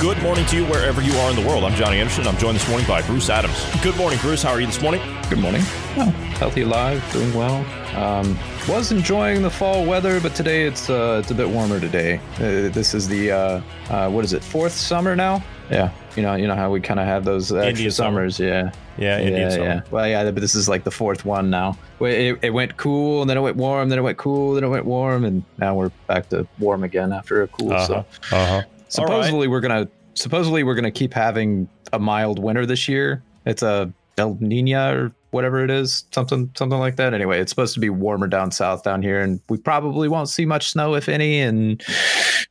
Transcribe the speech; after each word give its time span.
Good 0.00 0.22
morning 0.22 0.46
to 0.46 0.56
you 0.56 0.64
wherever 0.66 1.02
you 1.02 1.12
are 1.18 1.30
in 1.30 1.34
the 1.36 1.44
world. 1.46 1.64
I'm 1.64 1.74
Johnny 1.74 1.98
Anderson. 1.98 2.26
I'm 2.28 2.36
joined 2.38 2.54
this 2.56 2.68
morning 2.68 2.86
by 2.86 3.02
Bruce 3.02 3.28
Adams. 3.30 3.56
Good 3.82 3.96
morning, 3.96 4.16
Bruce. 4.20 4.42
How 4.44 4.50
are 4.52 4.60
you 4.60 4.66
this 4.66 4.80
morning? 4.80 5.00
Good 5.28 5.40
morning. 5.40 5.60
Oh, 5.96 6.04
healthy, 6.38 6.62
alive, 6.62 7.02
doing 7.12 7.34
well. 7.34 7.64
Um, 8.00 8.38
was 8.68 8.92
enjoying 8.92 9.42
the 9.42 9.50
fall 9.50 9.84
weather, 9.84 10.20
but 10.20 10.36
today 10.36 10.64
it's 10.66 10.88
uh, 10.88 11.18
it's 11.20 11.32
a 11.32 11.34
bit 11.34 11.48
warmer 11.48 11.80
today. 11.80 12.20
Uh, 12.36 12.68
this 12.72 12.94
is 12.94 13.08
the 13.08 13.32
uh, 13.32 13.60
uh, 13.90 14.08
what 14.08 14.24
is 14.24 14.32
it? 14.34 14.44
Fourth 14.44 14.72
summer 14.72 15.16
now. 15.16 15.42
Yeah, 15.68 15.90
you 16.16 16.22
know, 16.22 16.36
you 16.36 16.46
know 16.46 16.54
how 16.54 16.70
we 16.70 16.80
kind 16.80 17.00
of 17.00 17.06
have 17.06 17.24
those 17.24 17.50
extra 17.52 17.68
Indian 17.68 17.90
summer. 17.90 18.30
summers. 18.30 18.38
Yeah, 18.38 18.70
Yeah, 18.98 19.18
Indian 19.18 19.40
yeah, 19.42 19.50
summer. 19.50 19.64
yeah. 19.64 19.80
Well, 19.90 20.06
yeah, 20.08 20.30
but 20.30 20.40
this 20.40 20.54
is 20.54 20.68
like 20.68 20.84
the 20.84 20.92
fourth 20.92 21.24
one 21.24 21.50
now. 21.50 21.76
It, 22.00 22.38
it 22.42 22.50
went 22.50 22.76
cool, 22.76 23.20
and 23.22 23.28
then 23.28 23.36
it 23.36 23.40
went 23.40 23.56
warm, 23.56 23.88
then 23.88 23.98
it 23.98 24.02
went 24.02 24.16
cool, 24.18 24.54
then 24.54 24.62
it 24.62 24.68
went 24.68 24.84
warm, 24.86 25.24
and 25.24 25.42
now 25.58 25.74
we're 25.74 25.90
back 26.06 26.28
to 26.28 26.46
warm 26.60 26.84
again 26.84 27.12
after 27.12 27.42
a 27.42 27.48
cool. 27.48 27.72
Uh-huh. 27.72 27.86
So 27.86 27.94
Uh-huh. 28.36 28.62
All 28.96 29.04
right. 29.04 29.12
supposedly 29.12 29.48
we're 29.48 29.60
gonna 29.60 29.88
supposedly 30.14 30.62
we're 30.64 30.74
gonna 30.74 30.90
keep 30.90 31.12
having 31.12 31.68
a 31.92 31.98
mild 31.98 32.38
winter 32.38 32.66
this 32.66 32.88
year. 32.88 33.22
It's 33.46 33.62
a 33.62 33.92
El 34.16 34.36
Nina 34.40 34.96
or 34.96 35.12
whatever 35.30 35.62
it 35.62 35.70
is, 35.70 36.04
something 36.12 36.50
something 36.56 36.78
like 36.78 36.96
that. 36.96 37.14
Anyway, 37.14 37.40
it's 37.40 37.50
supposed 37.50 37.74
to 37.74 37.80
be 37.80 37.90
warmer 37.90 38.26
down 38.26 38.50
south 38.50 38.82
down 38.82 39.02
here, 39.02 39.20
and 39.20 39.40
we 39.48 39.58
probably 39.58 40.08
won't 40.08 40.28
see 40.28 40.44
much 40.44 40.70
snow 40.70 40.94
if 40.94 41.08
any, 41.08 41.40
and 41.40 41.82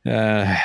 uh, 0.06 0.56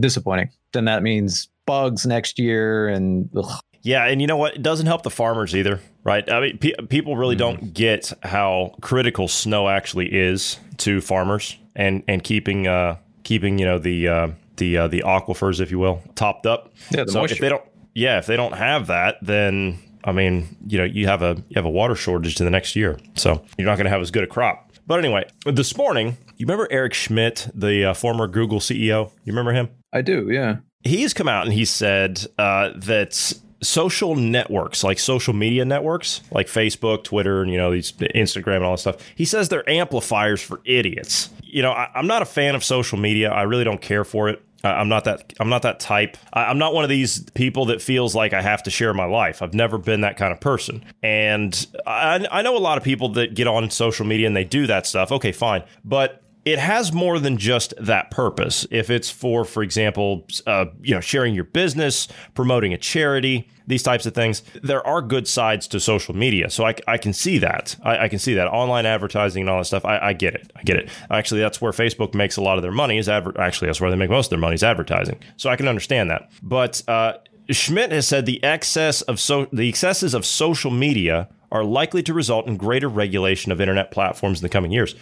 disappointing. 0.00 0.50
Then 0.72 0.84
that 0.86 1.02
means 1.02 1.48
bugs 1.66 2.06
next 2.06 2.38
year, 2.38 2.88
and 2.88 3.28
ugh. 3.36 3.60
Yeah, 3.82 4.04
and 4.06 4.20
you 4.20 4.26
know 4.26 4.36
what? 4.36 4.56
It 4.56 4.62
doesn't 4.62 4.86
help 4.86 5.02
the 5.04 5.10
farmers 5.10 5.54
either, 5.54 5.80
right? 6.02 6.30
I 6.30 6.40
mean, 6.40 6.58
pe- 6.58 6.74
people 6.88 7.16
really 7.16 7.36
don't 7.36 7.72
get 7.72 8.12
how 8.24 8.74
critical 8.80 9.28
snow 9.28 9.68
actually 9.68 10.12
is 10.12 10.58
to 10.78 11.00
farmers 11.00 11.56
and 11.74 12.02
and 12.08 12.22
keeping 12.22 12.66
uh 12.66 12.96
keeping 13.22 13.58
you 13.58 13.64
know 13.64 13.78
the 13.78 14.08
uh, 14.08 14.28
the 14.56 14.76
uh, 14.78 14.88
the 14.88 15.02
aquifers, 15.06 15.60
if 15.60 15.70
you 15.70 15.78
will, 15.78 16.02
topped 16.14 16.46
up. 16.46 16.72
Yeah, 16.90 17.04
the 17.04 17.12
so 17.12 17.24
if 17.24 17.38
they 17.38 17.48
don't, 17.48 17.64
yeah, 17.94 18.18
if 18.18 18.26
they 18.26 18.36
don't 18.36 18.54
have 18.54 18.88
that, 18.88 19.16
then 19.22 19.78
I 20.04 20.12
mean, 20.12 20.56
you 20.66 20.78
know, 20.78 20.84
you 20.84 21.06
have 21.06 21.22
a 21.22 21.36
you 21.48 21.56
have 21.56 21.64
a 21.64 21.70
water 21.70 21.94
shortage 21.94 22.36
to 22.36 22.44
the 22.44 22.50
next 22.50 22.76
year, 22.76 22.98
so 23.14 23.44
you're 23.58 23.66
not 23.66 23.76
going 23.76 23.86
to 23.86 23.90
have 23.90 24.00
as 24.00 24.10
good 24.10 24.24
a 24.24 24.28
crop. 24.28 24.72
But 24.86 25.00
anyway, 25.00 25.28
this 25.44 25.76
morning, 25.76 26.16
you 26.36 26.46
remember 26.46 26.68
Eric 26.70 26.94
Schmidt, 26.94 27.48
the 27.52 27.86
uh, 27.86 27.94
former 27.94 28.28
Google 28.28 28.60
CEO? 28.60 29.10
You 29.24 29.32
remember 29.32 29.52
him? 29.52 29.68
I 29.92 30.02
do, 30.02 30.28
yeah. 30.30 30.58
he's 30.84 31.12
come 31.12 31.26
out 31.26 31.44
and 31.44 31.52
he 31.52 31.64
said 31.64 32.24
uh, 32.38 32.70
that 32.76 33.34
social 33.62 34.14
networks 34.14 34.84
like 34.84 34.98
social 34.98 35.32
media 35.32 35.64
networks 35.64 36.20
like 36.30 36.46
facebook 36.46 37.02
twitter 37.04 37.40
and 37.40 37.50
you 37.50 37.56
know 37.56 37.70
these 37.72 37.92
instagram 37.92 38.56
and 38.56 38.64
all 38.64 38.72
that 38.72 38.78
stuff 38.78 38.96
he 39.14 39.24
says 39.24 39.48
they're 39.48 39.68
amplifiers 39.68 40.42
for 40.42 40.60
idiots 40.66 41.30
you 41.42 41.62
know 41.62 41.72
I, 41.72 41.88
i'm 41.94 42.06
not 42.06 42.20
a 42.20 42.26
fan 42.26 42.54
of 42.54 42.62
social 42.62 42.98
media 42.98 43.30
i 43.30 43.42
really 43.42 43.64
don't 43.64 43.80
care 43.80 44.04
for 44.04 44.28
it 44.28 44.42
I'm 44.64 44.88
not 44.88 45.04
that. 45.04 45.32
I'm 45.38 45.48
not 45.48 45.62
that 45.62 45.80
type. 45.80 46.16
I'm 46.32 46.58
not 46.58 46.74
one 46.74 46.84
of 46.84 46.90
these 46.90 47.28
people 47.30 47.66
that 47.66 47.80
feels 47.82 48.14
like 48.14 48.32
I 48.32 48.42
have 48.42 48.62
to 48.64 48.70
share 48.70 48.92
my 48.94 49.04
life. 49.04 49.42
I've 49.42 49.54
never 49.54 49.78
been 49.78 50.00
that 50.00 50.16
kind 50.16 50.32
of 50.32 50.40
person, 50.40 50.84
and 51.02 51.66
I, 51.86 52.26
I 52.30 52.42
know 52.42 52.56
a 52.56 52.58
lot 52.58 52.78
of 52.78 52.84
people 52.84 53.10
that 53.10 53.34
get 53.34 53.46
on 53.46 53.70
social 53.70 54.06
media 54.06 54.26
and 54.26 54.36
they 54.36 54.44
do 54.44 54.66
that 54.66 54.86
stuff. 54.86 55.12
Okay, 55.12 55.32
fine, 55.32 55.62
but 55.84 56.22
it 56.46 56.60
has 56.60 56.92
more 56.92 57.18
than 57.18 57.36
just 57.36 57.74
that 57.76 58.12
purpose. 58.12 58.66
If 58.70 58.88
it's 58.88 59.10
for, 59.10 59.44
for 59.44 59.64
example, 59.64 60.26
uh, 60.46 60.66
you 60.80 60.94
know, 60.94 61.00
sharing 61.00 61.34
your 61.34 61.44
business, 61.44 62.06
promoting 62.34 62.72
a 62.72 62.78
charity, 62.78 63.50
these 63.66 63.82
types 63.82 64.06
of 64.06 64.14
things, 64.14 64.44
there 64.62 64.86
are 64.86 65.02
good 65.02 65.26
sides 65.26 65.66
to 65.66 65.80
social 65.80 66.14
media. 66.14 66.48
So 66.48 66.64
I, 66.64 66.76
I 66.86 66.98
can 66.98 67.12
see 67.12 67.38
that. 67.38 67.74
I, 67.82 68.04
I 68.04 68.08
can 68.08 68.20
see 68.20 68.34
that 68.34 68.46
online 68.46 68.86
advertising 68.86 69.42
and 69.42 69.50
all 69.50 69.58
that 69.58 69.64
stuff. 69.64 69.84
I, 69.84 69.98
I 69.98 70.12
get 70.12 70.34
it. 70.34 70.52
I 70.54 70.62
get 70.62 70.76
it. 70.76 70.88
Actually, 71.10 71.40
that's 71.40 71.60
where 71.60 71.72
Facebook 71.72 72.14
makes 72.14 72.36
a 72.36 72.42
lot 72.42 72.58
of 72.58 72.62
their 72.62 72.70
money. 72.70 72.96
Is 72.96 73.08
adver- 73.08 73.38
actually 73.40 73.66
that's 73.66 73.80
where 73.80 73.90
they 73.90 73.96
make 73.96 74.08
most 74.08 74.26
of 74.26 74.30
their 74.30 74.38
money 74.38 74.54
is 74.54 74.62
advertising. 74.62 75.18
So 75.36 75.50
I 75.50 75.56
can 75.56 75.66
understand 75.66 76.10
that. 76.10 76.30
But 76.44 76.80
uh, 76.86 77.14
Schmidt 77.50 77.90
has 77.90 78.06
said 78.06 78.24
the 78.24 78.42
excess 78.44 79.02
of 79.02 79.18
so 79.18 79.46
the 79.52 79.68
excesses 79.68 80.14
of 80.14 80.24
social 80.24 80.70
media 80.70 81.28
are 81.50 81.64
likely 81.64 82.02
to 82.04 82.14
result 82.14 82.46
in 82.46 82.56
greater 82.56 82.88
regulation 82.88 83.52
of 83.52 83.60
internet 83.60 83.90
platforms 83.90 84.40
in 84.40 84.42
the 84.42 84.48
coming 84.48 84.70
years. 84.70 84.94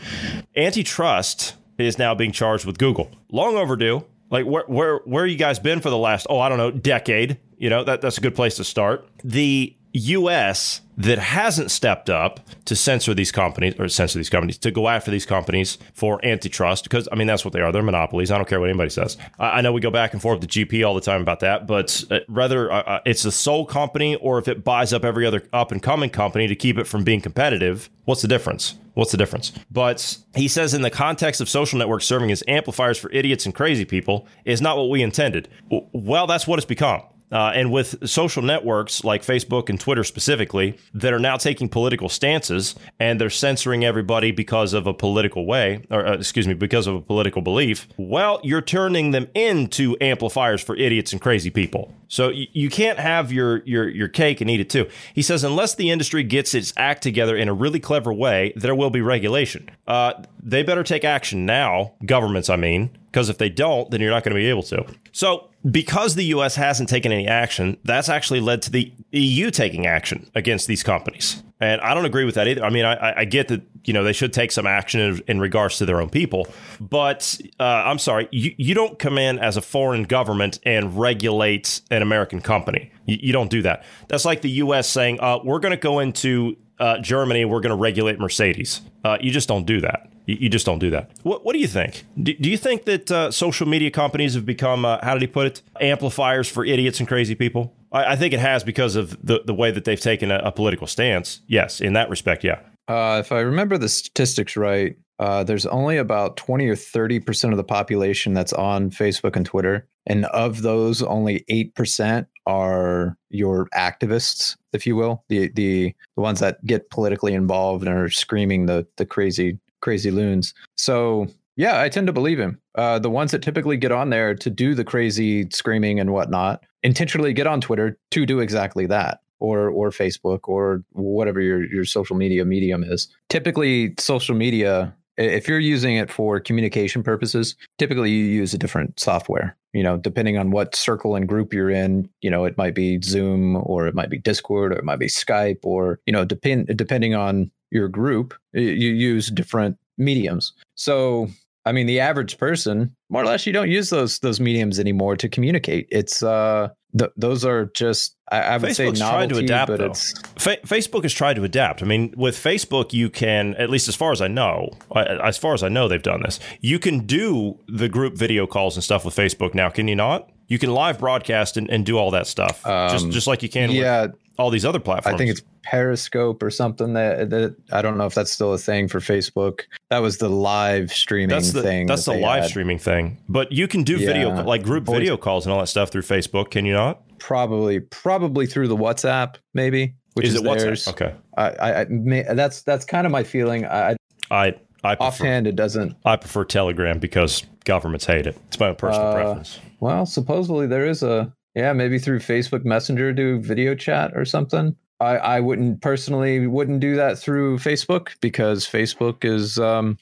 Antitrust 0.57 1.55
is 1.79 1.99
now 1.99 2.15
being 2.15 2.33
charged 2.33 2.65
with 2.65 2.79
Google. 2.79 3.11
Long 3.31 3.57
overdue. 3.57 4.05
Like 4.31 4.47
where 4.47 4.65
where 4.67 4.99
where 5.05 5.27
you 5.27 5.37
guys 5.37 5.59
been 5.59 5.81
for 5.81 5.91
the 5.91 5.99
last 5.99 6.27
oh 6.31 6.41
I 6.41 6.49
don't 6.49 6.59
know 6.59 6.71
decade? 6.71 7.39
You 7.59 7.71
know 7.71 7.85
that 7.85 8.01
that's 8.01 8.19
a 8.19 8.21
good 8.21 8.35
place 8.35 8.57
to 8.57 8.65
start. 8.65 9.09
The 9.23 9.77
U.S. 9.95 10.81
that 10.97 11.19
hasn't 11.19 11.71
stepped 11.71 12.11
up 12.11 12.41
to 12.65 12.75
censor 12.75 13.15
these 13.15 13.31
companies 13.31 13.75
or 13.79 13.89
censor 13.89 14.19
these 14.19 14.29
companies 14.29 14.59
to 14.59 14.73
go 14.73 14.89
after 14.89 15.11
these 15.11 15.25
companies 15.25 15.79
for 15.93 16.25
antitrust 16.25 16.83
because 16.83 17.09
I 17.13 17.15
mean 17.15 17.29
that's 17.29 17.45
what 17.45 17.55
they 17.55 17.61
are. 17.61 17.71
They're 17.71 17.83
monopolies. 17.83 18.33
I 18.33 18.37
don't 18.37 18.49
care 18.49 18.59
what 18.59 18.69
anybody 18.69 18.91
says. 18.91 19.17
I, 19.39 19.59
I 19.59 19.61
know 19.61 19.73
we 19.73 19.81
go 19.81 19.93
back 19.93 20.13
and 20.13 20.21
forth 20.21 20.41
with 20.41 20.51
the 20.51 20.65
GP 20.65 20.87
all 20.87 20.95
the 20.95 21.01
time 21.01 21.21
about 21.21 21.41
that, 21.41 21.69
but 21.69 22.05
uh, 22.11 22.21
whether 22.27 22.73
uh, 22.73 22.83
uh, 22.83 23.01
it's 23.07 23.23
the 23.23 23.33
sole 23.33 23.65
company 23.65 24.17
or 24.17 24.39
if 24.39 24.49
it 24.49 24.65
buys 24.65 24.93
up 24.93 25.05
every 25.05 25.27
other 25.27 25.43
up 25.53 25.71
and 25.71 25.81
coming 25.81 26.11
company 26.11 26.49
to 26.49 26.57
keep 26.57 26.77
it 26.77 26.89
from 26.89 27.05
being 27.05 27.21
competitive, 27.21 27.89
what's 28.05 28.23
the 28.23 28.29
difference? 28.29 28.75
What's 28.95 29.13
the 29.13 29.17
difference? 29.19 29.53
But 29.71 30.19
he 30.35 30.49
says 30.49 30.75
in 30.75 30.83
the 30.83 30.91
context 30.91 31.41
of 31.41 31.49
social 31.49 31.79
networks 31.79 32.05
serving 32.05 32.33
as 32.33 32.43
amplifiers 32.49 32.99
for 32.99 33.11
idiots 33.13 33.45
and 33.45 33.55
crazy 33.55 33.85
people 33.85 34.27
is 34.45 34.61
not 34.61 34.77
what 34.77 34.89
we 34.89 35.03
intended. 35.03 35.49
Well, 35.69 36.27
that's 36.27 36.47
what 36.47 36.59
it's 36.59 36.67
become. 36.67 37.03
Uh, 37.33 37.53
and 37.55 37.73
with 37.73 38.09
social 38.09 38.43
networks 38.43 39.03
like 39.03 39.23
Facebook 39.23 39.69
and 39.69 39.81
Twitter 39.81 40.05
specifically, 40.05 40.77
that 40.93 41.13
are 41.13 41.19
now 41.19 41.37
taking 41.37 41.69
political 41.69 42.09
stances 42.09 42.75
and 43.01 43.21
they're 43.21 43.31
censoring 43.31 43.85
everybody 43.85 44.31
because 44.31 44.73
of 44.73 44.87
a 44.87 44.95
political 44.95 45.47
way, 45.47 45.85
or 45.91 46.07
uh, 46.07 46.13
excuse 46.15 46.47
me, 46.47 46.55
because 46.55 46.87
of 46.87 46.95
a 46.95 47.01
political 47.01 47.43
belief, 47.43 47.89
well, 47.97 48.41
you're 48.45 48.61
turning 48.61 49.11
them 49.11 49.27
into 49.35 49.97
amplifiers 50.01 50.63
for 50.63 50.77
idiots 50.77 51.13
and 51.13 51.21
crazy 51.21 51.51
people. 51.51 51.93
So 52.09 52.29
you, 52.29 52.47
you 52.53 52.71
can't 52.71 52.99
have 52.99 53.33
your, 53.33 53.65
your 53.65 53.89
your 53.89 54.09
cake 54.09 54.41
and 54.41 54.49
eat 54.51 54.61
it 54.61 54.71
too. 54.71 54.89
He 55.15 55.23
says 55.23 55.43
unless 55.43 55.75
the 55.75 55.91
industry 55.91 56.23
gets 56.23 56.55
its 56.55 56.73
act 56.77 57.03
together 57.03 57.37
in 57.37 57.49
a 57.49 57.55
really 57.55 57.81
clever 57.81 58.13
way, 58.13 58.53
there 58.55 58.75
will 58.75 58.91
be 58.91 59.01
regulation. 59.01 59.69
Uh, 59.87 60.13
they 60.43 60.63
better 60.63 60.85
take 60.85 61.05
action 61.05 61.47
now, 61.47 61.95
governments, 62.05 62.49
I 62.51 62.57
mean, 62.57 62.91
because 63.07 63.29
if 63.29 63.39
they 63.39 63.49
don't, 63.49 63.91
then 63.91 64.01
you're 64.01 64.11
not 64.11 64.23
going 64.23 64.35
to 64.35 64.41
be 64.41 64.49
able 64.49 64.63
to. 64.65 64.85
So, 65.13 65.49
because 65.71 66.15
the 66.15 66.25
US 66.25 66.57
hasn't 66.57 66.89
taken 66.89 67.11
any 67.13 67.27
action, 67.27 67.77
that's 67.85 68.09
actually 68.09 68.41
led 68.41 68.63
to 68.63 68.71
the 68.71 68.93
EU 69.13 69.51
taking 69.51 69.87
action 69.87 70.31
against 70.35 70.67
these 70.67 70.83
companies. 70.83 71.43
And 71.61 71.81
I 71.81 71.95
don't 71.95 72.05
agree 72.05 72.25
with 72.25 72.35
that 72.35 72.47
either. 72.49 72.65
I 72.65 72.71
mean, 72.71 72.85
I- 72.85 73.21
I, 73.21 73.25
get 73.25 73.49
that 73.49 73.63
you 73.85 73.93
know 73.95 74.03
they 74.05 74.13
should 74.13 74.33
take 74.33 74.53
some 74.53 74.67
action 74.67 75.01
in, 75.01 75.23
in 75.29 75.41
regards 75.41 75.79
to 75.79 75.87
their 75.87 76.01
own 76.01 76.11
people, 76.11 76.47
but 76.81 77.39
uh, 77.59 77.63
I'm 77.63 77.99
sorry, 77.99 78.29
you, 78.33 78.55
you 78.59 78.75
don't 78.75 78.99
come 78.99 79.17
in 79.19 79.39
as 79.39 79.57
a 79.57 79.63
foreign 79.63 80.03
government 80.03 80.59
and 80.65 80.99
regulate 80.99 81.81
an 81.91 82.03
American 82.03 82.41
company. 82.41 82.91
You, 83.07 83.19
you 83.21 83.33
don't 83.33 83.51
do 83.51 83.63
that. 83.63 83.85
That's 84.09 84.25
like 84.25 84.43
the 84.43 84.51
U.S. 84.51 84.89
saying, 84.89 85.21
uh, 85.21 85.39
"We're 85.45 85.61
going 85.61 85.73
to 85.73 85.79
go 85.81 86.01
into 86.01 86.57
uh, 86.79 86.99
Germany, 86.99 87.45
we're 87.45 87.61
going 87.61 87.71
to 87.71 87.77
regulate 87.77 88.19
Mercedes." 88.19 88.81
Uh, 89.05 89.17
you 89.21 89.31
just 89.31 89.49
don't 89.49 89.65
do 89.65 89.81
that. 89.81 90.11
You, 90.27 90.49
just 90.49 90.65
don't 90.65 90.79
do 90.79 90.91
that. 90.91 91.11
What, 91.23 91.45
what 91.45 91.53
do 91.53 91.59
you 91.59 91.69
think? 91.69 92.05
Do, 92.21 92.33
do 92.35 92.51
you 92.51 92.57
think 92.57 92.85
that 92.85 93.11
uh, 93.11 93.31
social 93.31 93.69
media 93.69 93.91
companies 93.91 94.35
have 94.35 94.47
become, 94.47 94.85
uh, 94.85 94.99
how 95.03 95.13
did 95.13 95.23
he 95.23 95.29
put 95.29 95.47
it, 95.47 95.63
amplifiers 95.81 96.49
for 96.49 96.65
idiots 96.65 96.99
and 96.99 97.07
crazy 97.07 97.35
people? 97.35 97.75
I, 97.93 98.13
I 98.13 98.17
think 98.17 98.33
it 98.33 98.41
has 98.41 98.65
because 98.65 98.97
of 98.97 99.17
the, 99.25 99.43
the 99.45 99.55
way 99.55 99.71
that 99.71 99.85
they've 99.85 100.01
taken 100.01 100.31
a, 100.31 100.37
a 100.37 100.53
political 100.53 100.87
stance. 100.87 101.41
Yes, 101.47 101.81
in 101.81 101.93
that 101.93 102.09
respect, 102.09 102.43
yeah. 102.43 102.61
Uh, 102.89 103.19
if 103.21 103.33
I 103.33 103.41
remember 103.41 103.79
the 103.79 103.89
statistics 103.89 104.57
right, 104.57 104.97
uh, 105.19 105.45
there's 105.45 105.67
only 105.67 105.97
about 105.97 106.37
20 106.37 106.67
or 106.69 106.77
30 106.77 107.21
percent 107.21 107.53
of 107.53 107.57
the 107.57 107.65
population 107.65 108.35
that's 108.35 108.53
on 108.53 108.91
Facebook 108.91 109.37
and 109.37 109.47
Twitter, 109.47 109.87
and 110.07 110.27
of 110.27 110.63
those, 110.63 111.03
only 111.03 111.45
eight 111.49 111.75
percent 111.75 112.27
are 112.47 113.17
your 113.31 113.69
activists, 113.75 114.57
if 114.73 114.87
you 114.87 114.97
will, 114.97 115.25
the 115.29 115.49
the 115.55 115.95
the 116.17 116.21
ones 116.21 116.41
that 116.41 116.65
get 116.67 116.91
politically 116.91 117.33
involved 117.33 117.87
and 117.87 117.97
are 117.97 118.11
screaming 118.11 118.67
the 118.67 118.87
the 118.97 119.07
crazy 119.07 119.59
crazy 119.85 120.11
loons. 120.11 120.55
So 120.77 121.29
yeah, 121.57 121.81
I 121.81 121.89
tend 121.89 122.09
to 122.09 122.13
believe 122.13 122.41
him. 122.41 122.59
Uh, 122.75 122.99
the 122.99 123.11
ones 123.11 123.31
that 123.31 123.43
typically 123.43 123.77
get 123.77 123.93
on 123.93 124.11
there 124.11 124.35
to 124.35 124.51
do 124.51 124.75
the 124.75 124.83
crazy 124.83 125.49
screaming 125.51 126.01
and 126.01 126.13
whatnot 126.13 126.65
intentionally 126.83 127.33
get 127.33 127.47
on 127.47 127.61
Twitter 127.61 127.97
to 128.11 128.27
do 128.27 128.41
exactly 128.41 128.87
that 128.87 129.21
or 129.39 129.69
or 129.69 129.91
Facebook 129.91 130.41
or 130.49 130.83
whatever 130.93 131.41
your 131.41 131.65
your 131.73 131.85
social 131.85 132.17
media 132.17 132.45
medium 132.45 132.83
is. 132.83 133.09
Typically, 133.29 133.95
social 133.99 134.35
media 134.35 134.93
if 135.17 135.47
you're 135.47 135.61
using 135.61 135.97
it 135.97 136.11
for 136.11 136.41
communication 136.41 137.03
purposes, 137.03 137.55
typically 137.79 138.11
you 138.11 138.25
use 138.25 138.53
a 138.53 138.59
different 138.59 138.99
software. 138.99 139.57
You 139.73 139.83
know, 139.83 139.97
depending 139.97 140.39
on 140.39 140.51
what 140.51 140.75
circle 140.75 141.17
and 141.17 141.29
group 141.29 141.53
you're 141.53 141.71
in, 141.71 142.09
you 142.21 142.31
know, 142.31 142.45
it 142.45 142.57
might 142.57 142.75
be 142.75 143.01
Zoom 143.03 143.57
or 143.65 143.87
it 143.87 143.95
might 143.95 144.11
be 144.11 144.19
Discord 144.19 144.73
or 144.73 144.77
it 144.77 144.85
might 144.85 144.99
be 144.99 145.07
Skype 145.07 145.61
or, 145.63 146.01
you 146.07 146.13
know, 146.13 146.25
depend 146.25 146.67
depending 146.77 147.15
on 147.15 147.51
your 147.75 147.89
group, 147.89 148.33
you 148.53 148.63
use 148.93 149.29
different 149.31 149.77
mediums. 149.99 150.53
So 150.77 151.29
I 151.67 151.73
mean, 151.73 151.87
the 151.87 151.99
average 151.99 152.37
person, 152.37 152.95
more 153.09 153.23
or 153.23 153.25
less, 153.27 153.47
you 153.47 153.53
don't 153.53 153.71
use 153.71 153.89
those 153.91 154.19
those 154.21 154.39
mediums 154.41 154.79
anymore 154.79 155.17
to 155.17 155.29
communicate. 155.31 155.89
It's 155.91 156.23
uh, 156.23 156.69
th- 156.99 157.11
those 157.17 157.43
are 157.45 157.67
just 157.75 158.17
I, 158.31 158.41
I 158.41 158.57
would 158.59 158.71
Facebook's 158.71 158.77
say 158.77 158.85
tried 158.93 158.99
novelty, 159.31 159.35
to 159.35 159.39
adapt, 159.41 159.69
but 159.71 159.79
though. 159.79 159.87
it's 159.87 160.13
Fa- 160.37 160.59
Facebook 160.67 161.05
has 161.05 161.15
tried 161.15 161.35
to 161.37 161.45
adapt. 161.45 161.83
I 161.83 161.87
mean, 161.87 162.13
with 162.19 162.37
Facebook, 162.37 162.93
you 162.93 163.09
can, 163.09 163.55
at 163.55 163.71
least 163.71 163.89
as 163.89 163.97
far 163.97 164.13
as 164.13 164.21
I 164.21 164.29
know, 164.29 164.73
I- 164.95 165.05
as 165.29 165.39
far 165.39 165.55
as 165.55 165.63
I 165.63 165.69
know, 165.71 165.89
they've 165.89 166.03
done 166.03 166.21
this. 166.23 166.39
You 166.61 166.79
can 166.79 167.07
do 167.07 167.59
the 167.67 167.89
group 167.89 168.19
video 168.19 168.47
calls 168.47 168.77
and 168.77 168.85
stuff 168.85 169.05
with 169.05 169.17
Facebook 169.17 169.55
now. 169.55 169.71
Can 169.71 169.89
you 169.89 169.97
not? 169.97 170.29
You 170.49 170.59
can 170.59 170.75
live 170.75 170.99
broadcast 170.99 171.57
and, 171.57 171.71
and 171.71 171.87
do 171.87 171.97
all 171.97 172.11
that 172.11 172.27
stuff, 172.27 172.63
just 172.63 173.07
Um, 173.07 173.11
just 173.11 173.27
like 173.27 173.43
you 173.43 173.49
can 173.49 173.71
yeah. 173.71 174.03
with 174.03 174.17
all 174.39 174.51
these 174.51 174.65
other 174.65 174.81
platforms. 174.81 175.15
I 175.15 175.19
think 175.19 175.31
it's 175.31 175.43
Periscope 175.63 176.43
or 176.43 176.51
something 176.51 176.95
that 176.95 177.31
that 177.31 177.57
I 177.73 177.83
don't 177.83 177.97
know 177.97 178.07
if 178.07 178.15
that's 178.15 178.31
still 178.31 178.53
a 178.53 178.59
thing 178.59 178.89
for 178.89 179.01
Facebook. 179.01 179.61
That 179.91 179.99
was 180.01 180.19
the 180.19 180.29
live 180.29 180.93
streaming 180.93 181.29
that's 181.29 181.53
the 181.53 181.63
thing. 181.63 181.87
that's 181.87 182.05
that 182.05 182.15
the 182.15 182.19
live 182.21 182.43
had. 182.43 182.51
streaming 182.51 182.79
thing. 182.79 183.19
But 183.29 183.53
you 183.53 183.69
can 183.69 183.83
do 183.83 183.99
video 183.99 184.43
like 184.45 184.63
group 184.63 184.85
Voice- 184.85 184.95
video 184.95 185.17
calls 185.17 185.47
and 185.47 185.53
all 185.53 185.61
that 185.61 185.69
stuff 185.69 185.91
through 185.91 186.03
Facebook. 186.03 186.51
Can 186.51 186.65
you 186.67 186.75
not? 186.75 187.03
Probably 187.19 187.81
probably 187.81 188.47
through 188.47 188.69
the 188.69 188.77
WhatsApp, 188.77 189.37
maybe. 189.55 189.95
Which 190.15 190.27
is, 190.27 190.35
it 190.37 190.43
WhatsApp? 190.43 190.89
Okay, 190.91 191.15
I, 191.37 191.51
I, 191.51 191.81
I 191.81 191.85
may, 191.87 192.23
that's 192.23 192.63
that's 192.63 192.85
kind 192.85 193.07
of 193.07 193.11
my 193.13 193.25
feeling. 193.25 193.65
I, 193.67 193.97
I 194.31 194.55
I 194.85 194.95
prefer, 194.97 195.07
offhand, 195.07 195.47
it 195.47 195.57
doesn't. 195.57 195.97
I 196.05 196.17
prefer 196.17 196.45
Telegram 196.45 196.99
because 196.99 197.43
governments 197.65 198.05
hate 198.05 198.27
it. 198.27 198.39
It's 198.49 198.61
my 198.61 198.69
own 198.69 198.77
personal 198.77 199.09
Uh, 199.09 199.15
preference. 199.15 199.59
Well, 199.81 200.05
supposedly 200.07 200.67
there 200.67 200.87
is 200.87 201.03
a 201.03 201.33
yeah, 201.55 201.73
maybe 201.73 201.99
through 201.99 202.21
Facebook 202.21 202.65
Messenger 202.65 203.13
do 203.13 203.41
video 203.41 203.75
chat 203.75 204.13
or 204.15 204.25
something. 204.25 204.77
I, 205.01 205.17
I 205.17 205.41
wouldn't 205.41 205.81
personally 205.81 206.47
wouldn't 206.47 206.81
do 206.81 206.97
that 206.97 207.19
through 207.19 207.59
Facebook 207.59 208.11
because 208.21 208.67
Facebook 208.67 209.25
is 209.25 209.59
um 209.59 209.99